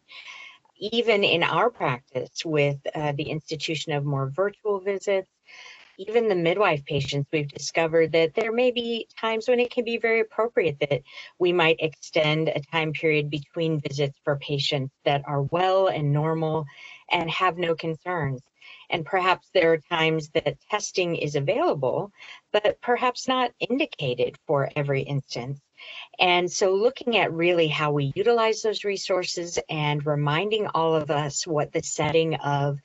even 0.82 1.24
in 1.24 1.44
our 1.44 1.70
practice 1.70 2.44
with 2.44 2.78
uh, 2.96 3.13
the 3.15 3.30
institution 3.30 3.94
of 3.94 4.04
more 4.04 4.32
virtual 4.36 4.80
visits, 4.80 5.30
even 6.00 6.28
the 6.28 6.36
midwife 6.36 6.84
patients, 6.86 7.30
we've 7.32 7.48
discovered 7.50 8.12
that 8.13 8.34
there 8.34 8.52
may 8.52 8.72
be 8.72 9.08
times 9.20 9.48
when 9.48 9.60
it 9.60 9.70
can 9.70 9.86
be 9.86 9.98
very 9.98 10.22
appropriate 10.22 10.80
that 10.80 11.04
we 11.38 11.54
might 11.54 11.76
extend 11.80 12.48
a 12.50 12.60
time 12.72 12.91
period 12.94 13.30
between 13.30 13.80
visits 13.80 14.17
for 14.24 14.38
patients 14.38 14.91
that 15.06 15.22
are 15.28 15.44
well 15.44 15.88
and 15.88 16.12
normal 16.12 16.65
and 17.12 17.30
have 17.30 17.58
no 17.58 17.76
concerns. 17.76 18.41
And 18.89 19.06
perhaps 19.06 19.50
there 19.54 19.74
are 19.74 19.78
times 19.78 20.30
that 20.30 20.58
testing 20.72 21.15
is 21.15 21.36
available, 21.36 22.12
but 22.52 22.82
perhaps 22.82 23.28
not 23.28 23.52
indicated 23.60 24.38
for 24.48 24.70
every 24.76 25.04
instance. 25.04 25.60
And 26.20 26.52
so 26.52 26.74
looking 26.74 27.17
at 27.17 27.34
really 27.34 27.67
how 27.67 27.91
we 27.91 28.12
utilize 28.15 28.62
those 28.62 28.84
resources 28.84 29.58
and 29.70 30.06
reminding 30.06 30.67
all 30.67 30.96
of 30.96 31.10
us 31.10 31.48
what 31.48 31.72
the 31.72 31.82
setting 31.84 32.36
of 32.36 32.80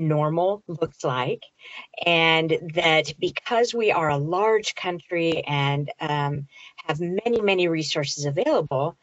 normal 0.00 0.62
looks 0.66 1.04
like 1.04 1.42
and 2.06 2.58
that 2.74 3.12
because 3.20 3.74
we 3.74 3.92
are 3.92 4.08
a 4.08 4.16
large 4.16 4.74
country 4.74 5.44
and 5.46 5.90
um, 6.00 6.46
have 6.86 7.00
many 7.00 7.40
many 7.42 7.68
resources 7.68 8.24
available 8.24 8.96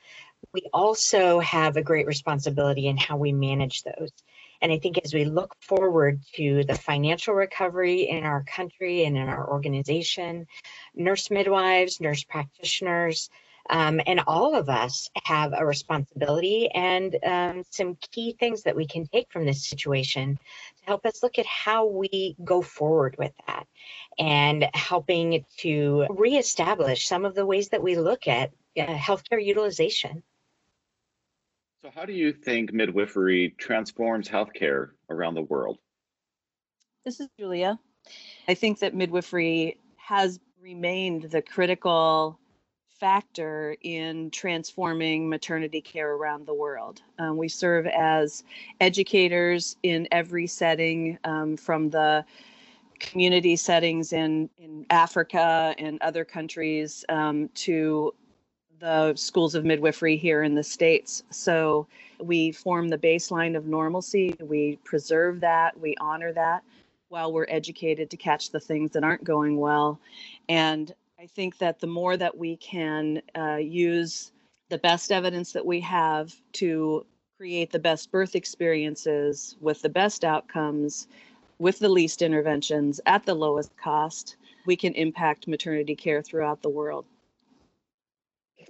we 0.53 0.61
also 0.73 1.39
have 1.39 1.77
a 1.77 1.83
great 1.83 2.07
responsibility 2.07 2.87
in 2.87 2.97
how 2.97 3.15
we 3.15 3.31
manage 3.31 3.83
those 3.83 4.11
and 4.61 4.71
i 4.71 4.77
think 4.77 4.99
as 5.03 5.13
we 5.13 5.25
look 5.25 5.55
forward 5.61 6.21
to 6.33 6.63
the 6.65 6.75
financial 6.75 7.33
recovery 7.33 8.09
in 8.09 8.23
our 8.23 8.43
country 8.43 9.05
and 9.05 9.17
in 9.17 9.27
our 9.27 9.49
organization 9.49 10.45
nurse 10.95 11.29
midwives 11.29 11.99
nurse 12.01 12.23
practitioners 12.23 13.29
um, 13.69 13.99
and 14.05 14.21
all 14.27 14.55
of 14.55 14.69
us 14.69 15.09
have 15.23 15.53
a 15.55 15.65
responsibility 15.65 16.69
and 16.73 17.17
um, 17.23 17.63
some 17.69 17.97
key 18.11 18.35
things 18.39 18.63
that 18.63 18.75
we 18.75 18.87
can 18.87 19.05
take 19.07 19.31
from 19.31 19.45
this 19.45 19.67
situation 19.67 20.37
to 20.79 20.85
help 20.85 21.05
us 21.05 21.21
look 21.21 21.37
at 21.37 21.45
how 21.45 21.85
we 21.85 22.35
go 22.43 22.61
forward 22.61 23.15
with 23.17 23.33
that 23.47 23.67
and 24.17 24.67
helping 24.73 25.45
to 25.57 26.05
reestablish 26.09 27.07
some 27.07 27.25
of 27.25 27.35
the 27.35 27.45
ways 27.45 27.69
that 27.69 27.83
we 27.83 27.95
look 27.95 28.27
at 28.27 28.51
uh, 28.77 28.85
healthcare 28.85 29.43
utilization. 29.43 30.23
So, 31.81 31.91
how 31.93 32.05
do 32.05 32.13
you 32.13 32.33
think 32.33 32.73
midwifery 32.73 33.55
transforms 33.57 34.27
healthcare 34.27 34.89
around 35.11 35.35
the 35.35 35.43
world? 35.43 35.77
This 37.05 37.19
is 37.19 37.27
Julia. 37.39 37.79
I 38.47 38.55
think 38.55 38.79
that 38.79 38.95
midwifery 38.95 39.77
has 39.97 40.39
remained 40.59 41.23
the 41.23 41.41
critical 41.41 42.39
factor 42.99 43.75
in 43.81 44.31
transforming 44.31 45.29
maternity 45.29 45.81
care 45.81 46.13
around 46.13 46.47
the 46.47 46.53
world. 46.53 47.01
Um, 47.19 47.37
we 47.37 47.47
serve 47.47 47.85
as 47.85 48.43
educators 48.81 49.77
in 49.83 50.07
every 50.11 50.47
setting, 50.47 51.19
um, 51.23 51.57
from 51.57 51.91
the 51.91 52.25
community 52.99 53.55
settings 53.55 54.13
in, 54.13 54.49
in 54.57 54.85
Africa 54.89 55.75
and 55.77 56.01
other 56.01 56.25
countries 56.25 57.05
um, 57.09 57.49
to 57.49 58.15
the 58.79 59.13
schools 59.15 59.55
of 59.55 59.65
midwifery 59.65 60.17
here 60.17 60.43
in 60.43 60.55
the 60.55 60.63
States. 60.63 61.23
So 61.31 61.87
we 62.19 62.51
form 62.51 62.89
the 62.89 62.97
baseline 62.97 63.55
of 63.55 63.65
normalcy, 63.65 64.35
we 64.39 64.77
preserve 64.83 65.39
that, 65.41 65.79
we 65.79 65.95
honor 65.99 66.33
that 66.33 66.63
while 67.09 67.31
we're 67.31 67.45
educated 67.47 68.09
to 68.09 68.17
catch 68.17 68.51
the 68.51 68.59
things 68.59 68.91
that 68.91 69.03
aren't 69.03 69.23
going 69.23 69.57
well. 69.57 69.99
And 70.49 70.93
I 71.19 71.25
think 71.25 71.57
that 71.59 71.79
the 71.79 71.87
more 71.87 72.17
that 72.17 72.37
we 72.37 72.57
can 72.57 73.21
uh, 73.35 73.55
use 73.55 74.31
the 74.69 74.77
best 74.77 75.11
evidence 75.11 75.53
that 75.53 75.65
we 75.65 75.79
have 75.81 76.35
to 76.53 77.05
create 77.37 77.71
the 77.71 77.79
best 77.79 78.11
birth 78.11 78.35
experiences 78.35 79.55
with 79.61 79.81
the 79.81 79.89
best 79.89 80.25
outcomes, 80.25 81.07
with 81.59 81.79
the 81.79 81.89
least 81.89 82.21
interventions 82.21 82.99
at 83.05 83.25
the 83.25 83.33
lowest 83.33 83.75
cost, 83.77 84.35
we 84.65 84.75
can 84.75 84.93
impact 84.93 85.47
maternity 85.47 85.95
care 85.95 86.21
throughout 86.21 86.61
the 86.61 86.69
world. 86.69 87.05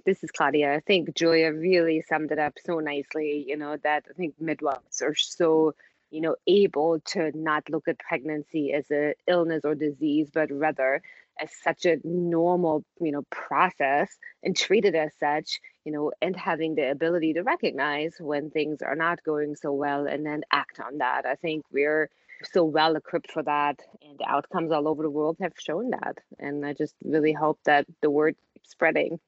This 0.04 0.22
is 0.24 0.30
Claudia. 0.30 0.74
I 0.74 0.80
think 0.80 1.14
Julia 1.14 1.52
really 1.52 2.02
summed 2.08 2.32
it 2.32 2.38
up 2.38 2.54
so 2.64 2.78
nicely. 2.78 3.44
You 3.46 3.56
know, 3.56 3.76
that 3.82 4.04
I 4.08 4.12
think 4.14 4.34
midwives 4.40 5.02
are 5.02 5.14
so 5.14 5.74
you 6.10 6.20
know 6.20 6.36
able 6.46 7.00
to 7.00 7.30
not 7.34 7.68
look 7.70 7.88
at 7.88 7.98
pregnancy 7.98 8.72
as 8.72 8.90
a 8.90 9.14
illness 9.26 9.62
or 9.64 9.74
disease 9.74 10.28
but 10.32 10.50
rather 10.50 11.02
as 11.40 11.50
such 11.62 11.84
a 11.84 11.98
normal 12.04 12.82
you 13.00 13.12
know 13.12 13.22
process 13.30 14.10
and 14.42 14.56
treat 14.56 14.84
it 14.84 14.94
as 14.94 15.12
such 15.20 15.60
you 15.84 15.92
know 15.92 16.10
and 16.22 16.34
having 16.36 16.74
the 16.74 16.90
ability 16.90 17.34
to 17.34 17.42
recognize 17.42 18.14
when 18.18 18.50
things 18.50 18.80
are 18.82 18.96
not 18.96 19.22
going 19.22 19.54
so 19.54 19.72
well 19.72 20.06
and 20.06 20.24
then 20.24 20.42
act 20.52 20.80
on 20.80 20.98
that 20.98 21.26
i 21.26 21.34
think 21.34 21.64
we're 21.70 22.08
so 22.52 22.64
well 22.64 22.96
equipped 22.96 23.30
for 23.30 23.42
that 23.42 23.80
and 24.02 24.20
outcomes 24.26 24.72
all 24.72 24.88
over 24.88 25.02
the 25.02 25.10
world 25.10 25.36
have 25.40 25.52
shown 25.58 25.90
that 25.90 26.18
and 26.38 26.64
i 26.64 26.72
just 26.72 26.94
really 27.04 27.32
hope 27.32 27.58
that 27.64 27.84
the 28.00 28.10
word 28.10 28.34
spreading 28.64 29.18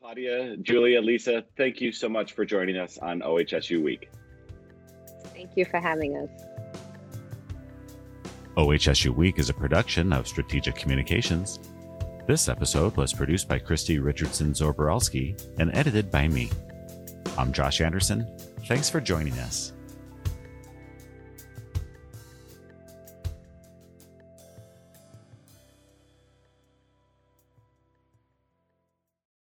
claudia 0.00 0.56
julia 0.62 1.00
lisa 1.00 1.44
thank 1.56 1.80
you 1.80 1.92
so 1.92 2.08
much 2.08 2.32
for 2.32 2.44
joining 2.44 2.76
us 2.76 2.98
on 2.98 3.20
ohsu 3.20 3.82
week 3.82 4.10
thank 5.34 5.50
you 5.56 5.64
for 5.64 5.78
having 5.78 6.16
us 6.16 6.30
OHSU 8.56 9.14
Week 9.14 9.38
is 9.38 9.48
a 9.48 9.54
production 9.54 10.12
of 10.12 10.26
Strategic 10.26 10.74
Communications. 10.74 11.60
This 12.26 12.48
episode 12.48 12.94
was 12.96 13.12
produced 13.12 13.48
by 13.48 13.58
Christy 13.58 13.98
Richardson 13.98 14.52
Zoboralski 14.52 15.40
and 15.58 15.74
edited 15.74 16.10
by 16.10 16.28
me. 16.28 16.50
I'm 17.38 17.52
Josh 17.52 17.80
Anderson. 17.80 18.26
Thanks 18.66 18.90
for 18.90 19.00
joining 19.00 19.32
us. 19.34 19.72